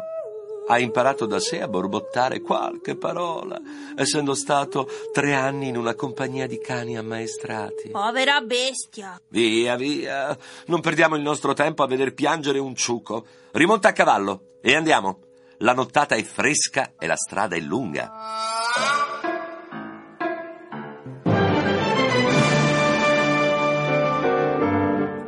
Ha 0.70 0.78
imparato 0.78 1.24
da 1.24 1.40
sé 1.40 1.62
a 1.62 1.66
borbottare 1.66 2.42
qualche 2.42 2.94
parola, 2.94 3.58
essendo 3.96 4.34
stato 4.34 4.86
tre 5.12 5.34
anni 5.34 5.68
in 5.68 5.78
una 5.78 5.94
compagnia 5.94 6.46
di 6.46 6.60
cani 6.60 6.98
ammaestrati. 6.98 7.88
Povera 7.88 8.40
bestia. 8.42 9.18
Via, 9.28 9.76
via. 9.76 10.36
Non 10.66 10.82
perdiamo 10.82 11.16
il 11.16 11.22
nostro 11.22 11.54
tempo 11.54 11.82
a 11.82 11.86
veder 11.86 12.12
piangere 12.12 12.58
un 12.58 12.76
ciuco. 12.76 13.24
Rimonta 13.52 13.88
a 13.88 13.92
cavallo 13.92 14.58
e 14.60 14.76
andiamo. 14.76 15.20
La 15.60 15.72
nottata 15.72 16.14
è 16.14 16.22
fresca 16.22 16.92
e 16.98 17.06
la 17.06 17.16
strada 17.16 17.56
è 17.56 17.60
lunga. 17.60 18.12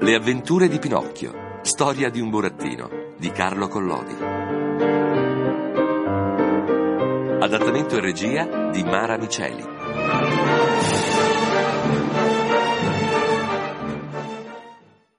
Le 0.02 0.14
avventure 0.14 0.66
di 0.66 0.78
Pinocchio. 0.78 1.60
Storia 1.60 2.08
di 2.08 2.20
un 2.20 2.30
burattino 2.30 2.88
di 3.18 3.30
Carlo 3.32 3.68
Collodi. 3.68 4.14
Adattamento 7.38 7.98
e 7.98 8.00
regia 8.00 8.70
di 8.70 8.82
Mara 8.82 9.18
Miceli. 9.18 9.62